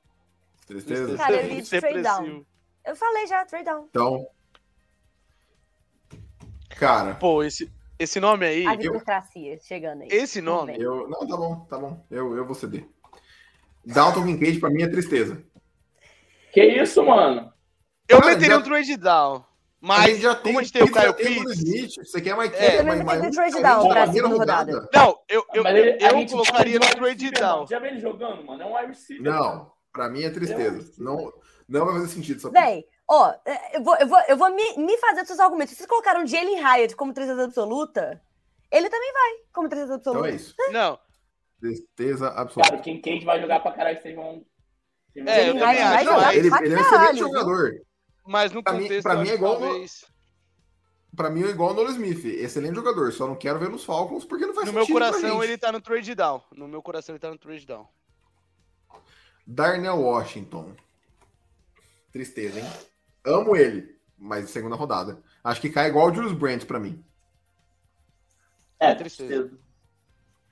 [0.65, 1.17] Tristeza?
[1.17, 2.45] Cara, eu ia de trade down.
[2.85, 3.85] Eu falei já, trade down.
[3.89, 4.27] Então.
[6.69, 7.69] Cara, Pô, esse,
[7.99, 10.07] esse nome aí, A democracia chegando aí.
[10.11, 10.81] esse nome, Vem.
[10.81, 11.07] eu.
[11.09, 12.05] Não, tá bom, tá bom.
[12.09, 12.87] Eu, eu vou ceder.
[13.85, 15.43] Dalton Kincaid, pra mim, é tristeza.
[16.51, 17.51] Que isso, mano?
[18.07, 19.45] eu Cara, meteria já- um trade down.
[19.81, 22.11] Mas, já tem, como a gente tem o Pitts, Kyle já tem o Will Pitts...
[22.11, 24.89] Você quer mais É, eu também mais tenho um trade down pra segunda rodada.
[24.93, 27.65] Não, eu, eu, Mas ele- eu, colocaria no de trade down.
[27.67, 28.61] Já vê ele jogando, mano?
[28.61, 29.23] É um wide receiver.
[29.31, 30.91] Não, pra mim é tristeza.
[30.97, 31.31] Não,
[31.67, 34.77] não vai fazer sentido essa Véi, ó, é, eu vou, eu vou, eu vou me,
[34.77, 35.71] me fazer dos seus argumentos.
[35.71, 38.21] Se vocês colocaram Jalen Hyatt como tristeza absoluta,
[38.71, 40.31] ele também vai como tristeza Então absoluta.
[40.31, 40.55] é isso.
[40.71, 40.99] Não,
[41.59, 42.75] Tristeza Cara, absoluta.
[42.75, 44.45] o Kincaid vai jogar pra caralho, vocês vão...
[45.11, 47.71] vocês vão- É, eu também acho, Não, ele, ele é um excelente jogador.
[48.25, 50.05] mas no Pra mim- contexto, pra eu mim é igual no- talvez...
[51.17, 52.23] Pra mim é igual o Nolan Smith.
[52.23, 53.11] Excelente jogador.
[53.11, 55.43] Só não quero ver nos Falcons porque não faz No meu sentido pra coração, gente.
[55.49, 56.41] ele tá no trade down.
[56.55, 57.85] No meu coração, ele tá no trade down.
[59.45, 60.75] Darnell Washington.
[62.13, 62.65] Tristeza, hein?
[63.25, 65.21] Amo ele, mas segunda rodada.
[65.43, 67.03] Acho que cai igual o Julius Brandt pra mim.
[68.79, 69.51] É, tristeza.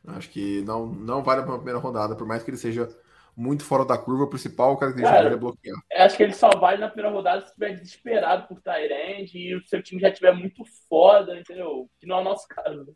[0.05, 2.87] Acho que não, não vale pra primeira rodada, por mais que ele seja
[3.35, 4.23] muito fora da curva.
[4.23, 5.77] O principal característica Cara, dele é bloquear.
[5.91, 9.55] Eu acho que ele só vai na primeira rodada se estiver desesperado por Tyrande e
[9.55, 11.89] o seu time já estiver muito foda, entendeu?
[11.99, 12.95] Que não é o nosso caso.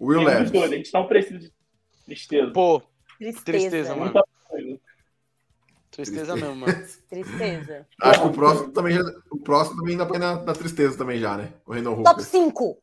[0.00, 1.52] Will dois, a gente não precisa de
[2.04, 2.52] tristeza.
[2.52, 2.82] Pô,
[3.20, 3.44] Tristeza.
[3.44, 4.04] Tristeza, mano.
[4.04, 4.24] Muita.
[5.90, 6.72] Tristeza mesmo, mano.
[7.08, 7.86] Tristeza.
[8.00, 10.96] Acho que o próximo também, já, o próximo também dá pra ir na, na tristeza
[10.96, 11.52] também já, né?
[11.66, 12.24] O Renan Top Hooker.
[12.24, 12.78] 5.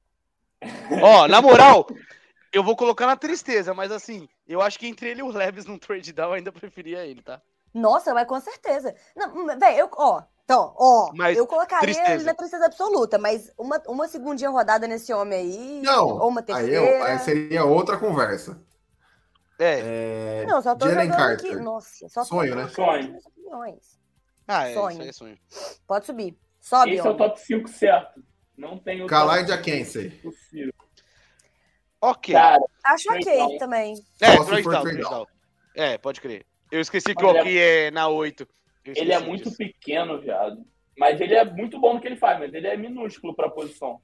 [1.01, 1.88] Ó, na moral,
[2.51, 5.66] eu vou colocar na tristeza, mas assim, eu acho que entre ele e o Leves
[5.66, 7.41] no trade down, eu ainda preferia ele, tá?
[7.74, 8.93] Nossa, vai com certeza.
[9.16, 12.14] Não, velho, eu, ó, então, ó, Mas eu colocaria tristeza.
[12.14, 16.39] ele na tristeza absoluta, mas uma, uma segundinha rodada nesse homem aí, Não, ou uma
[16.39, 16.76] aí, terceira.
[16.76, 18.58] eu, aí seria outra conversa.
[19.60, 20.41] É.
[20.41, 21.51] É, Não, só tô Jalen jogando Carter.
[21.51, 21.64] aqui.
[21.64, 22.68] Nossa, só Sonho, né?
[22.70, 23.20] Sonho.
[24.47, 24.91] Ah, é, sonho.
[24.91, 25.38] isso aí é sonho.
[25.88, 26.38] Pode subir.
[26.60, 27.18] Sobe, Esse é o homem.
[27.18, 28.24] top 5 certo.
[28.58, 30.10] Não tem o Khalid top Akense.
[30.22, 30.74] possível.
[32.01, 32.34] Ok.
[32.34, 33.58] Cara, Acho ok down.
[33.58, 33.93] também.
[34.22, 34.36] é,
[35.01, 35.28] down.
[35.76, 36.45] É, pode crer.
[36.72, 38.47] Eu esqueci que o Ok é na 8.
[38.86, 39.58] Eu ele é muito disso.
[39.58, 40.64] pequeno, viado.
[40.97, 44.01] Mas ele é muito bom no que ele faz, mas ele é minúsculo pra posição.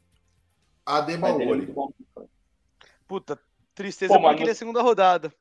[0.85, 2.25] Mas ele é.
[3.07, 3.39] Puta,
[3.73, 5.33] tristeza Pô, porque mano, ele é segunda rodada.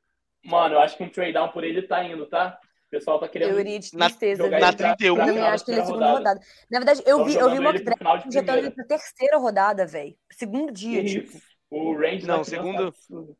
[0.45, 2.59] Mano, eu acho que um trade down por ele tá indo, tá?
[2.87, 4.49] O pessoal tá querendo Eu iria de Na- tristeza.
[4.51, 6.41] na pra- 31, pra Também final acho que ele é segunda rodada.
[6.71, 10.15] Na verdade, eu Tão vi, eu vi pro draft injetando ele pra terceira rodada, velho.
[10.33, 11.41] Segundo dia, tipo.
[11.71, 13.37] O range Não, segundo- é absurdo.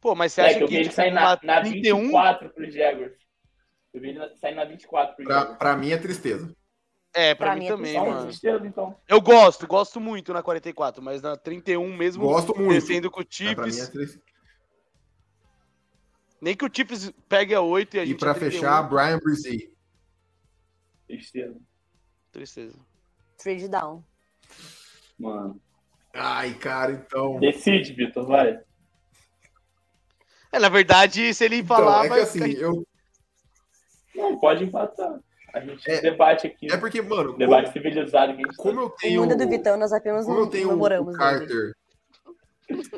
[0.00, 2.00] Pô, mas você É, acha que eu que, vi ele tipo, sair na, na 31?
[2.02, 3.12] 24 pro Jaguars.
[3.94, 5.58] Eu vi ele na- sair na 24 pro Pra, Jaguars.
[5.58, 6.54] pra mim é tristeza.
[7.14, 8.22] É, pra, Pra mim mim é também, mano.
[8.26, 8.96] tristeza, então.
[9.08, 12.72] Eu gosto, gosto muito na 44, mas na 31 mesmo, Gosto muito.
[12.72, 14.20] descendo com o pra é Chips, tristeza.
[16.40, 18.50] Nem que o Chips pegue a 8 e a E gente pra a 31.
[18.60, 19.72] fechar, Brian Brzee.
[21.06, 21.56] Tristeza.
[22.32, 22.78] Tristeza.
[23.36, 24.04] Trade down.
[25.18, 25.60] Mano.
[26.14, 27.38] Ai, cara, então.
[27.38, 28.58] Decide, Vitor, vai.
[30.52, 32.86] É, na verdade, se ele Então, falar, é que vai assim, ficar- eu.
[34.14, 35.20] Não, pode empatar.
[35.54, 36.72] A gente É- debate aqui.
[36.72, 39.20] É porque, mano, Debate como, civilizado que a gente tá- como eu O tenho.
[39.22, 41.16] mundo do Vitão, nós apenas Como eu tenho o namoramos.
[41.16, 41.18] dele.
[41.18, 41.74] Carter.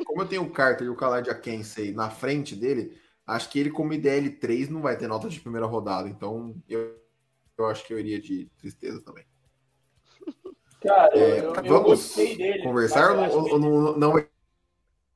[0.05, 3.70] Como eu tenho o Carter e o Khalid Akense na frente dele, acho que ele,
[3.70, 6.09] como IDL3, não vai ter nota de primeira rodada.
[6.09, 6.97] Então, eu,
[7.59, 9.25] eu acho que eu iria de tristeza também.
[10.81, 12.62] Cara, É, eu, vamos gostei dele.
[12.64, 14.29] conversar ou, não, não vai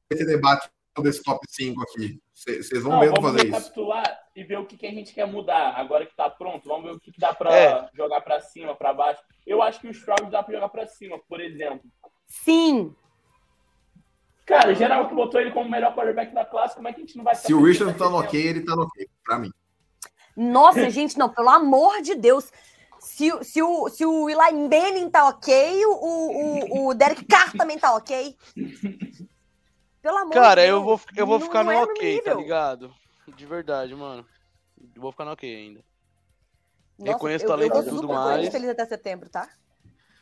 [0.09, 0.71] ter debate
[1.03, 2.21] desse top 5 aqui?
[2.33, 3.57] Vocês vão Não, mesmo vamos fazer isso?
[3.57, 5.73] recapitular e ver o que, que a gente quer mudar.
[5.77, 7.91] Agora que tá pronto, vamos ver o que, que dá pra É.
[7.95, 9.21] jogar pra cima, pra baixo.
[9.45, 11.91] Eu acho que o Stroud dá pra jogar pra cima, por exemplo.
[12.27, 12.95] Sim.
[14.47, 17.05] Cara, geral que botou ele como o melhor quarterback da classe, como é que a
[17.05, 19.53] gente não vai Se o Richard tá no ok, ele tá no ok, pra mim.
[20.37, 22.51] Nossa, gente, não, pelo amor de Deus.
[23.01, 27.57] Se, o- se, o, se o Eli Manning tá ok, o, o, o Derek Carr
[27.57, 28.37] também tá ok.
[30.01, 30.85] Pelo amor Cara, de eu Deus.
[30.85, 32.41] vou, eu vou não- ficar não no é ok, tá nível.
[32.41, 32.95] ligado?
[33.37, 34.25] De verdade, mano.
[34.95, 35.81] Eu vou ficar no ok ainda.
[36.99, 38.49] Nossa, Reconheço eu- talento eu e tudo mais.
[38.49, 39.49] feliz até setembro, tá?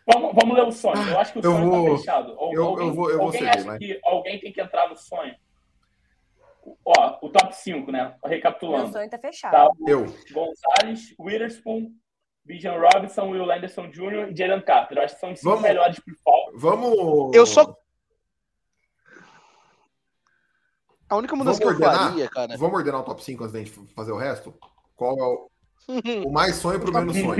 [0.07, 1.09] Vamos, vamos ler o sonho.
[1.09, 2.33] Eu acho que o Eu sonho vou- tá fechado.
[2.39, 3.79] Al- eu- eu alguém vou- eu vou alguém ceder, acha vai.
[3.79, 5.35] que alguém tem que entrar no sonho?
[6.85, 8.15] Ó, o top 5, né?
[8.25, 8.93] Recapitulando.
[8.93, 9.53] sonho tá fechado.
[9.53, 10.07] Tá o Eu.
[10.33, 11.91] Gonzalez, Witherspoon,
[12.45, 14.31] Bijan Robinson, Will Anderson Jr.
[14.31, 14.99] e Jalen Carter.
[14.99, 15.63] Eu acho que são os cinco Vamos.
[15.69, 16.61] melhores pro Falcons.
[16.61, 17.35] Vamos.
[17.35, 17.75] Eu só.
[21.09, 22.09] A única mudança Vamos que eu ordenar?
[22.11, 22.57] faria, cara.
[22.57, 24.55] Vamos ordenar o top 5 antes da gente fazer o resto?
[24.97, 25.51] Qual é o,
[26.29, 27.37] o mais sonho pro menos sonho?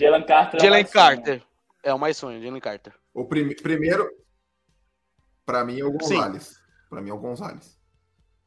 [0.00, 0.56] Jalen Carter.
[0.60, 1.04] é Jalen mais sonho.
[1.16, 1.42] Carter.
[1.82, 2.92] É o mais sonho, Jalen Carter.
[3.14, 4.08] O prim- primeiro,
[5.46, 6.60] pra mim, é o Gonzalez.
[6.88, 7.78] Pra mim é o Gonzalez.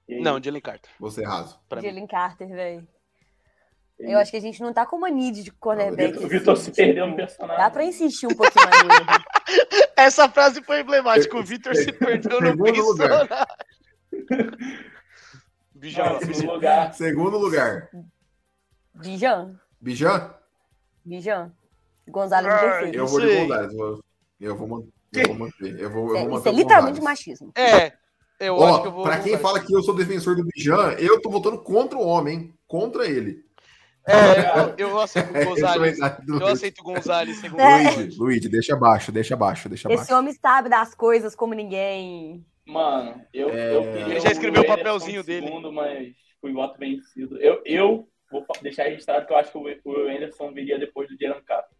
[0.07, 0.91] Não, Jalen Carter.
[0.99, 1.59] Você raso.
[1.69, 1.87] Pra mim.
[1.87, 2.87] Jalen Carter, velho.
[3.99, 6.17] Eu acho que a gente não tá com uma need de cornerback.
[6.17, 7.63] O Vitor se perdeu no personagem.
[7.63, 9.23] Dá pra insistir um pouquinho mais.
[9.95, 11.37] Essa frase foi emblemática.
[11.37, 13.29] O Victor se perdeu no personagem.
[15.75, 16.13] Bijão.
[16.13, 16.93] Não, segundo lugar.
[16.93, 17.89] Segundo lugar,
[18.95, 19.59] Bijan.
[19.79, 20.33] Bijan?
[21.05, 21.51] Bijan.
[22.09, 22.95] Gonzalez em Ai, terceiro.
[22.97, 23.39] Eu Não vou de sei.
[23.41, 23.73] Gonzalez.
[24.39, 24.83] Eu, vou man-
[25.13, 25.79] eu vou manter.
[25.79, 27.03] Eu vou, eu vou É, manter isso é literalmente Gonzalez.
[27.19, 27.51] machismo.
[27.55, 27.93] É,
[28.39, 29.03] eu acho que eu Ó, vou.
[29.03, 32.35] pra quem fala que eu sou defensor do Bijan, eu tô votando contra o homem,
[32.37, 32.53] hein?
[32.67, 33.43] Contra ele.
[34.05, 35.97] É, eu, eu aceito o É, Gonzalez.
[36.01, 37.77] é Eu aceito o Gonzalez segundo É.
[37.77, 37.95] lugar.
[37.95, 40.03] Luigi, Luigi, deixa abaixo, deixa abaixo, deixa abaixo.
[40.03, 42.45] Esse homem sabe das coisas como ninguém.
[42.65, 43.75] Mano, eu, É.
[43.75, 45.47] eu Ele já escreveu o papelzinho Anderson dele.
[45.47, 46.09] Segundo, mas
[46.41, 47.37] fui voto vencido.
[47.41, 51.41] Eu, eu vou deixar registrado que eu acho que o Anderson viria depois do Jalen
[51.43, 51.77] Carter.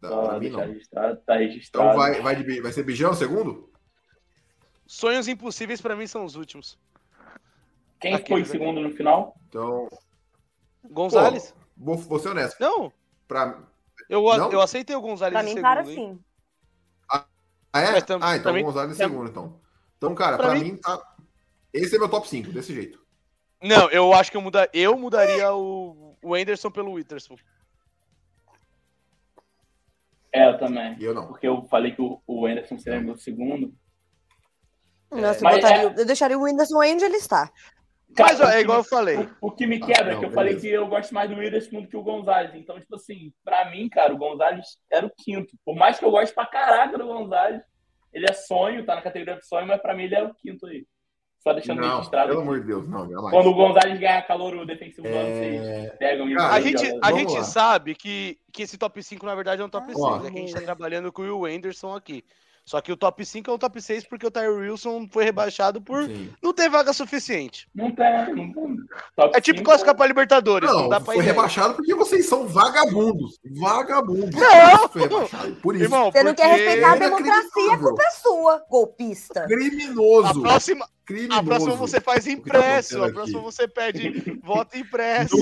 [0.00, 0.66] Tá, deixar não.
[0.66, 1.88] registrado, tá registrado.
[1.88, 3.72] Então vai, vai, de, vai ser Bijão o segundo?
[4.86, 6.78] Sonhos impossíveis pra mim são os últimos.
[8.00, 8.50] Quem Aquele foi daqui.
[8.52, 9.34] segundo no final?
[9.48, 9.88] Então,
[10.84, 11.54] Gonzalez?
[11.76, 12.60] vou, vou ser honesto.
[12.60, 12.92] Não,
[13.26, 13.62] Pra...
[14.10, 14.52] eu, Não?
[14.52, 15.62] eu aceitei o Gonzalez Pra em mim, segundo.
[15.62, 15.94] para hein?
[15.94, 16.24] sim.
[17.72, 18.00] Ah, é?
[18.02, 19.60] Tam- ah, então o Gonzalez em segundo, então.
[19.96, 21.14] Então, cara, Pra pra, mim- mim, tá.
[21.72, 23.03] Esse é meu top 5, desse jeito.
[23.64, 24.68] Não, eu acho que eu, muda...
[24.74, 26.14] eu mudaria o...
[26.22, 27.36] o Anderson pelo Witherspoon.
[30.32, 30.96] É, eu também.
[30.98, 31.28] E eu não.
[31.28, 33.72] Porque eu falei que o, o Anderson seria meu segundo.
[35.10, 36.00] Nossa, eu, botaria, é...
[36.00, 37.50] eu deixaria o Whindersson onde ele está.
[38.18, 39.16] Mas ó, é igual eu falei.
[39.40, 40.34] O, o que me quebra é que eu beleza.
[40.34, 42.54] falei que eu gosto mais do Whindersson do que o Gonzalez.
[42.54, 45.56] Então, tipo assim, pra mim, cara, o Gonzalez era o quinto.
[45.64, 47.62] Por mais que eu goste pra caraca do Gonzalez,
[48.12, 50.66] ele é sonho, tá na categoria de sonho, mas pra mim ele é o quinto
[50.66, 50.86] aí.
[51.44, 52.30] Só deixando não, registrado.
[52.30, 53.30] Pelo amor de Deus, não, jamais.
[53.30, 56.40] Quando o Gonzalez ganhar calor o defensivo do ano, vocês é, pegam isso.
[56.40, 59.86] A gente, a gente sabe que, que esse top 5, na verdade, é um top
[59.90, 60.24] ah, 6.
[60.24, 62.24] É que a gente tá trabalhando com o Will Anderson aqui.
[62.64, 65.82] Só que o top 5 é o top 6 porque o Tyre Wilson foi rebaixado
[65.82, 66.30] por Sim.
[66.42, 67.68] não ter vaga suficiente.
[67.74, 68.76] Não tem, não tem.
[69.14, 70.68] Top é tipo classificar pra Libertadores.
[70.70, 73.38] Não, não dá pra foi rebaixado porque vocês são vagabundos.
[73.44, 74.40] Vagabundos.
[74.40, 74.88] Não!
[74.88, 75.56] Foi rebaixado.
[75.56, 75.84] Por isso.
[75.84, 79.46] Irmão, Você não quer respeitar a democracia, a culpa é sua, golpista.
[79.46, 80.38] Criminoso.
[80.38, 81.40] A próxima, Criminoso.
[81.40, 82.98] A próxima você faz tá impresso.
[82.98, 83.52] Tá a próxima aqui.
[83.52, 85.36] você pede voto impresso.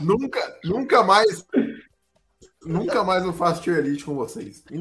[0.00, 1.44] Nunca, nunca mais
[2.64, 4.62] Nunca mais eu faço tier elite com vocês.
[4.70, 4.74] uh,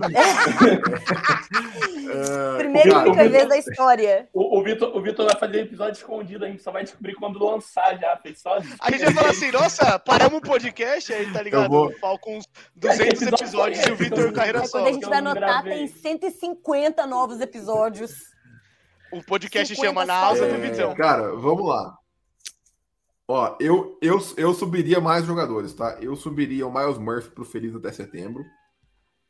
[2.58, 4.30] Primeira e única vez da história.
[4.34, 7.44] O, o, Vitor, o Vitor vai fazer episódio escondido, a gente só vai descobrir quando
[7.44, 8.16] lançar já.
[8.18, 11.70] Fez só a gente vai falar assim, nossa, paramos o podcast, aí tá ligado?
[11.70, 11.92] Vou...
[11.98, 14.80] Falcons 200 episódios e o Vitor carreira só.
[14.80, 18.12] Quando a gente vai anotar, tem 150 novos episódios.
[19.12, 20.96] O podcast chama Na Asa do Vitão.
[20.96, 21.98] Cara, vamos lá.
[23.34, 25.98] Ó, eu, eu, eu subiria mais jogadores, tá?
[26.02, 28.44] Eu subiria o Miles Murphy pro Feliz até setembro.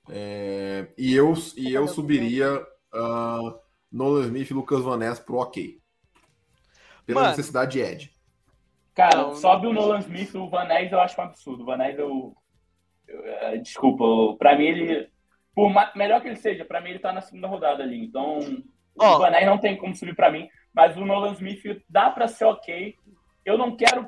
[0.10, 3.60] É, e eu, e eu subiria uh,
[3.92, 5.78] Nolan Smith e Lucas Van Ness pro ok.
[7.06, 7.30] Pela Mano.
[7.30, 8.12] necessidade de Ed.
[8.96, 11.62] Cara, não, sobe o Nolan Smith e o Van Ness eu acho um absurdo.
[11.62, 12.36] O Van Ness eu,
[13.08, 13.62] eu, eu.
[13.62, 15.12] desculpa, pra mim ele.
[15.54, 18.04] Por melhor que ele seja, pra mim ele tá na segunda rodada ali.
[18.04, 18.40] Então,
[18.96, 19.06] oh.
[19.06, 20.50] o Van Ness não tem como subir pra mim.
[20.74, 22.96] Mas o Nolan Smith dá pra ser ok
[23.46, 24.08] eu não quero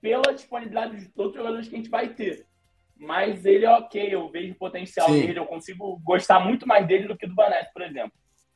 [0.00, 2.46] pela disponibilidade de todos os jogadores que a gente vai ter.
[2.96, 5.20] Mas ele é ok, eu vejo o potencial Sim.
[5.20, 8.12] dele, eu consigo gostar muito mais dele do que do Vanessa, por exemplo.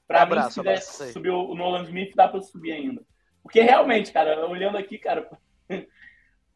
[0.07, 3.03] Para mim, se quiser subir o Nolan Smith, dá para subir ainda.
[3.42, 5.28] Porque realmente, cara, olhando aqui, cara,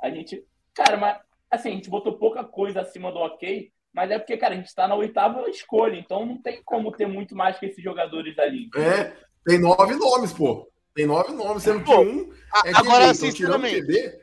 [0.00, 0.44] a gente.
[0.72, 1.18] Cara, mas
[1.50, 4.68] assim, a gente botou pouca coisa acima do ok, mas é porque, cara, a gente
[4.68, 8.68] está na oitava escolha, então não tem como ter muito mais que esses jogadores ali.
[8.76, 9.12] É,
[9.44, 10.70] tem nove nomes, pô.
[10.94, 12.32] Tem nove nomes, sendo que um
[12.64, 13.12] é agora.
[13.12, 14.20] Então, QB,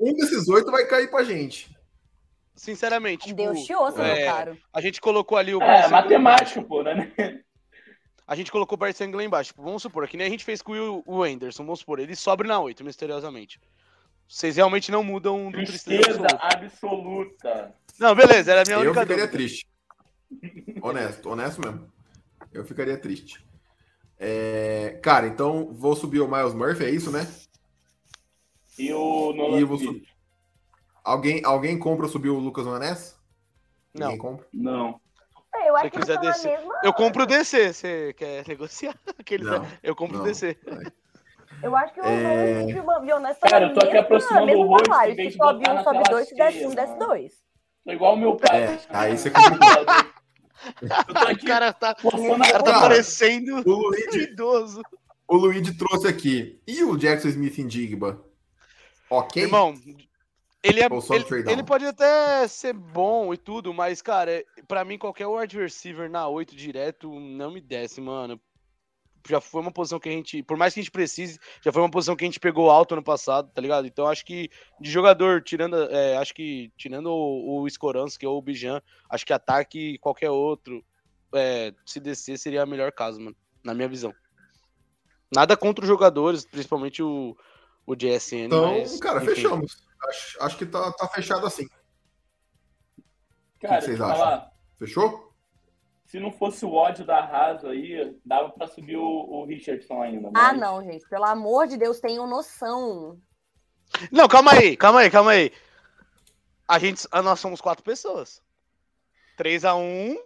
[0.00, 1.76] um desses oito vai cair pra gente.
[2.54, 3.26] Sinceramente.
[3.26, 4.58] Tipo, Deus te ouça, é, meu caro.
[4.72, 5.62] A gente colocou ali o.
[5.62, 7.12] É, matemático, pô, né?
[8.26, 9.48] A gente colocou o Barcelona lá embaixo.
[9.48, 12.46] Tipo, vamos supor, que nem a gente fez com o Anderson, vamos supor, ele sobe
[12.46, 13.58] na 8, misteriosamente.
[14.28, 17.74] Vocês realmente não mudam do tristeza, absoluta.
[17.98, 19.38] Não, beleza, era a minha eu única Eu ficaria dúvida.
[19.38, 19.66] triste.
[20.82, 21.92] Honesto, honesto mesmo.
[22.52, 23.42] Eu ficaria triste.
[24.18, 27.26] É, cara, então vou subir o Miles Murphy, é isso, né?
[28.78, 30.02] E o Nolan e sub...
[31.04, 33.16] alguém, alguém compra subir o Lucas Vanessa?
[33.94, 34.40] Não.
[34.52, 35.00] Não.
[35.54, 36.58] É, eu acho que quiser descer.
[36.58, 36.80] Mesma...
[36.82, 38.94] Eu compro o DC, você quer negociar?
[39.18, 40.56] Aqueles, não, eu compro o DC.
[41.60, 42.64] Eu acho que o é...
[42.72, 44.92] Vanessa Cara, eu tô aqui aproximando o rosto.
[45.16, 47.32] Se sobe um, sobe dois, se desce um, desce dois.
[47.84, 48.62] Tô igual o meu pai.
[48.62, 49.58] É, aí você compra.
[50.82, 54.82] o cara tá, o cara tá parecendo o Luigi, idoso.
[55.26, 56.60] O Luigi trouxe aqui.
[56.66, 58.24] E o Jackson Smith em Digba?
[59.10, 59.42] Ok?
[59.42, 59.74] Irmão,
[60.62, 65.26] ele, é, ele, ele, pode até ser bom e tudo, mas, cara, para mim, qualquer
[65.26, 68.40] wide receiver na 8 direto não me desce, mano
[69.26, 71.82] já foi uma posição que a gente, por mais que a gente precise, já foi
[71.82, 73.86] uma posição que a gente pegou alto no passado, tá ligado?
[73.86, 74.50] Então acho que
[74.80, 77.66] de jogador, tirando, é, acho que tirando o, o
[78.24, 80.84] ou o Bijan, acho que ataque qualquer outro,
[81.34, 84.14] é, se descer seria a melhor caso, mano, na minha visão.
[85.34, 87.36] Nada contra os jogadores, principalmente o,
[87.86, 88.46] o JSN.
[88.46, 89.34] Então, mas, cara, enfim.
[89.34, 89.76] fechamos.
[90.08, 91.68] Acho, acho que tá, tá fechado assim.
[93.60, 94.16] Cara, o que vocês acham?
[94.16, 94.52] Falar...
[94.78, 95.27] Fechou?
[96.08, 100.30] Se não fosse o ódio da Raso aí, dava para subir o, o, Richardson ainda.
[100.32, 100.42] Mas...
[100.42, 101.06] Ah, não, gente.
[101.06, 103.20] Pelo amor de Deus, tenham noção.
[104.10, 105.52] Não, calma aí, calma aí, calma aí.
[106.66, 108.42] A gente, nós somos quatro pessoas.
[109.36, 110.16] 3 a 1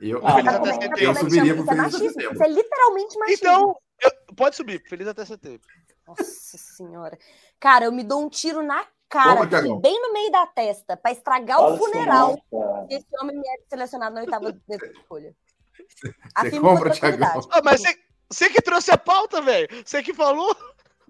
[0.00, 1.00] eu, ah, feliz até setembro.
[1.00, 2.34] Eu subiria pro feliz até setembro.
[2.34, 3.48] Isso é literalmente machismo.
[3.48, 5.68] Então, eu, pode subir, feliz até setembro.
[6.04, 7.16] Nossa senhora.
[7.60, 11.12] Cara, eu me dou um tiro na cara aqui, bem no meio da testa, para
[11.12, 12.36] estragar o funeral
[12.88, 14.50] desse homem me é selecionado na oitava
[14.94, 15.34] escolha.
[16.38, 17.40] Você compra, Thiagão?
[17.50, 17.96] Ah, mas você,
[18.30, 19.68] você que trouxe a pauta, velho.
[19.84, 20.54] Você que falou.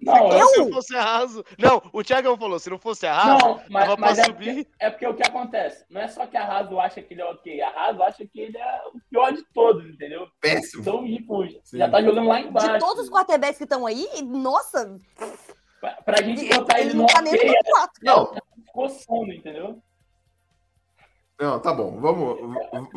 [0.01, 0.47] Não, eu...
[0.47, 1.43] Se não fosse raso.
[1.57, 4.65] Não, o Thiagão falou, se não fosse raso, não, mas, mas é, subir.
[4.65, 5.85] Porque, é porque o que acontece?
[5.89, 8.39] Não é só que a Raso acha que ele é ok, a Raso acha que
[8.39, 10.27] ele é o pior de todos, entendeu?
[10.39, 10.81] Péssimo.
[10.81, 12.71] Então, tipo, já tá jogando lá embaixo.
[12.71, 14.97] De todos os quarterbacks que estão aí, nossa,
[15.79, 17.55] Pra, pra gente botar ele, ele no tá ok,
[18.01, 18.35] não,
[18.73, 19.81] coçando, entendeu?
[21.39, 21.99] Não, tá bom.
[22.01, 22.37] Vamos,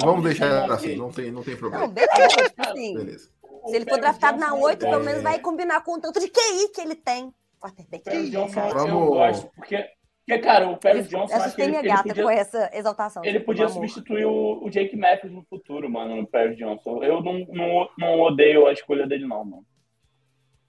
[0.02, 1.86] vamos deixar assim, não tem, não tem problema.
[1.86, 2.94] Não, beleza, assim.
[2.94, 3.30] beleza.
[3.66, 6.68] Se ele for draftado na 8, pelo menos vai combinar com o tanto de QI
[6.74, 7.32] que ele tem.
[7.60, 8.08] Quarterback.
[8.08, 9.88] O Johnson eu gosto, porque
[10.24, 11.34] porque, cara, o Paris Johnson.
[11.34, 13.24] Acho que ele, minha gata podia, com essa exaltação.
[13.24, 17.02] Ele podia substituir o, o, Jake Matthews no futuro, mano, no Paris Johnson.
[17.02, 19.66] Eu não, não, não odeio a escolha dele, não, mano.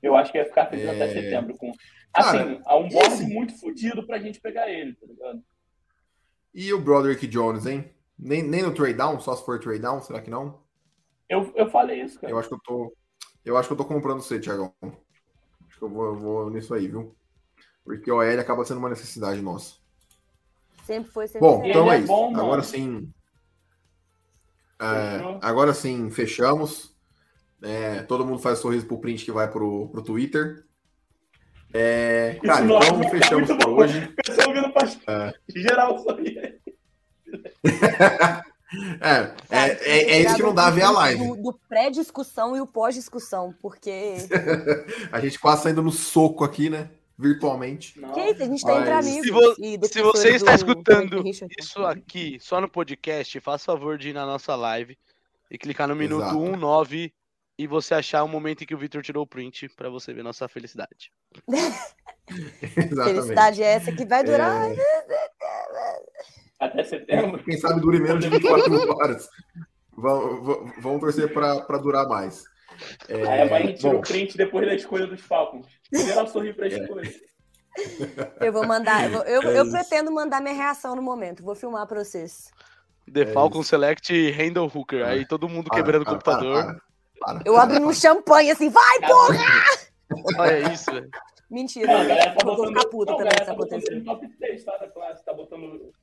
[0.03, 0.91] Eu acho que ia ficar feliz é...
[0.91, 1.57] até setembro.
[1.57, 1.71] Com...
[2.13, 3.25] Assim, há um board esse...
[3.25, 5.41] muito fodido pra gente pegar ele, tá ligado?
[6.53, 7.89] E o Broderick Jones, hein?
[8.19, 10.61] Nem, nem no trade down, só se for trade down, será que não?
[11.27, 12.31] Eu, eu falei isso, cara.
[12.31, 12.93] Eu acho que eu tô.
[13.43, 14.73] Eu acho que eu tô comprando você, Thiagão.
[14.81, 17.15] Acho que eu vou, eu vou nisso aí, viu?
[17.83, 19.75] Porque o OL acaba sendo uma necessidade nossa.
[20.85, 22.07] Sempre foi, sempre Bom, então é, é isso.
[22.07, 23.11] Bom, agora sim.
[24.79, 26.92] É, agora sim, fechamos.
[27.63, 30.65] É, todo mundo faz sorriso pro print que vai pro, pro Twitter.
[31.73, 33.81] É, cara, então fechamos por bom.
[33.81, 34.13] hoje.
[35.07, 35.33] É.
[35.49, 36.39] Geral sorriso.
[38.99, 41.27] É, é, é, é, isso que não dá a ver a live.
[41.27, 44.15] Do, do pré-discussão e o pós-discussão, porque.
[45.11, 46.89] a gente quase saindo no soco aqui, né?
[47.17, 47.93] virtualmente.
[48.13, 49.25] Que isso, a gente tá entre amigos.
[49.25, 53.97] Se, vo se você está do, escutando do isso aqui só no podcast, faça favor
[53.97, 54.97] de ir na nossa live
[55.49, 56.39] e clicar no minuto Exato.
[56.39, 57.13] 19
[57.57, 60.23] e você achar o momento em que o Victor tirou o print para você ver
[60.23, 61.11] nossa felicidade.
[63.03, 64.71] felicidade é essa que vai durar.
[64.71, 64.75] É...
[66.59, 67.43] Até setembro.
[67.43, 69.29] Quem sabe dure menos de 24 horas.
[69.95, 72.43] Vamos, vamos torcer para durar mais.
[73.07, 75.67] É, Aí a mãe tira o print depois da escolha dos Falcons.
[75.91, 77.11] Ela sorri para a escolha.
[78.39, 81.43] Eu vou mandar, eu, eu, é eu pretendo mandar minha reação no momento.
[81.43, 82.51] Vou filmar para vocês.
[83.11, 83.69] The é Falcon isso.
[83.69, 85.05] Select Handle Hooker.
[85.05, 86.81] Aí todo mundo para, quebrando o computador.
[87.23, 89.37] Para, eu abro um champanhe assim, vai, porra!
[90.37, 91.09] Olha isso, velho.
[91.49, 94.03] Mentira, não, galera, tá vou ficar puta não, também se tá acontecer.
[94.03, 95.23] top 3, tá, da classe.
[95.23, 95.93] Tá botando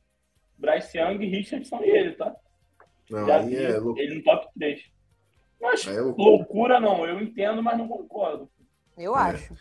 [0.57, 2.35] Bryce Young, Richardson e ele, tá?
[3.11, 4.81] Não, Já vi é ele no top 3.
[5.61, 8.49] Mas é loucura não, eu entendo, mas não concordo.
[8.97, 9.21] Eu é.
[9.21, 9.55] acho.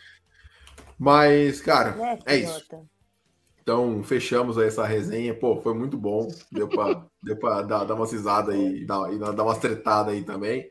[0.98, 1.96] Mas, cara,
[2.26, 2.68] é, é isso.
[3.60, 5.34] Então, fechamos aí essa resenha.
[5.34, 6.28] Pô, foi muito bom.
[6.50, 10.22] Deu pra, deu pra dar, dar uma cisada e dar, e dar umas tretadas aí
[10.24, 10.70] também.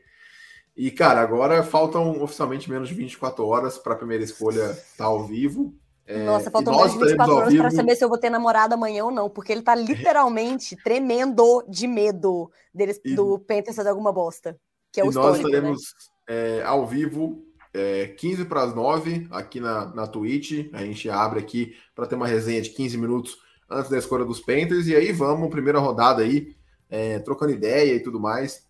[0.76, 5.04] E, cara, agora faltam oficialmente menos de 24 horas para a primeira escolha estar tá
[5.04, 5.74] ao vivo.
[6.06, 9.04] É, Nossa, faltam mais de 24 horas para saber se eu vou ter namorada amanhã
[9.04, 13.14] ou não, porque ele tá literalmente tremendo de medo deles, e...
[13.14, 14.58] do Panthers fazer alguma bosta
[14.92, 15.44] que é o e nós né?
[15.44, 15.80] estaremos
[16.28, 16.58] né?
[16.58, 20.68] é, ao vivo é, 15 para as 9 aqui na, na Twitch.
[20.72, 24.40] A gente abre aqui para ter uma resenha de 15 minutos antes da escolha dos
[24.40, 24.86] Panthers.
[24.88, 26.54] E aí vamos, primeira rodada aí,
[26.88, 28.66] é, trocando ideia e tudo mais,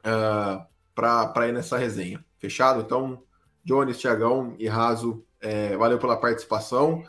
[0.00, 0.64] uh,
[0.94, 2.24] para ir nessa resenha.
[2.38, 2.80] Fechado?
[2.80, 3.22] Então,
[3.64, 7.02] Jones, Tiagão e Raso, é, valeu pela participação.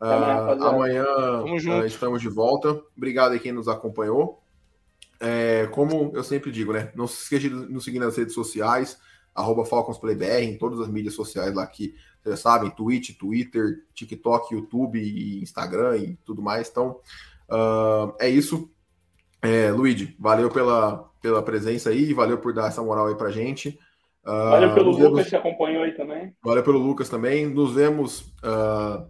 [0.00, 1.04] Uh, amanhã
[1.42, 2.80] uh, estamos de volta.
[2.96, 4.42] Obrigado a quem nos acompanhou.
[5.20, 6.92] É, como eu sempre digo, né?
[6.94, 8.98] Não se esqueça de nos seguir nas redes sociais,
[9.34, 15.00] arroba FalconsPlayBR, em todas as mídias sociais lá que vocês sabem, Twitch, Twitter, TikTok, YouTube
[15.00, 16.68] e Instagram e tudo mais.
[16.68, 17.00] Então,
[17.50, 18.70] uh, é isso.
[19.42, 23.78] É, Luigi, valeu pela, pela presença aí, valeu por dar essa moral aí pra gente.
[24.24, 25.28] Uh, valeu pelo Lucas vemos...
[25.28, 26.34] que acompanhou aí também.
[26.42, 27.46] Valeu pelo Lucas também.
[27.46, 29.08] Nos vemos uh,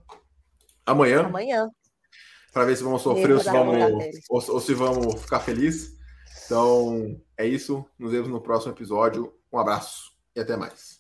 [0.87, 1.23] amanhã.
[1.23, 1.69] Amanhã.
[2.53, 3.77] Para ver se vamos sofrer ou se vamos,
[4.31, 5.97] ou, ou se vamos ficar felizes.
[6.45, 7.85] Então, é isso.
[7.99, 9.33] Nos vemos no próximo episódio.
[9.53, 10.98] Um abraço e até mais.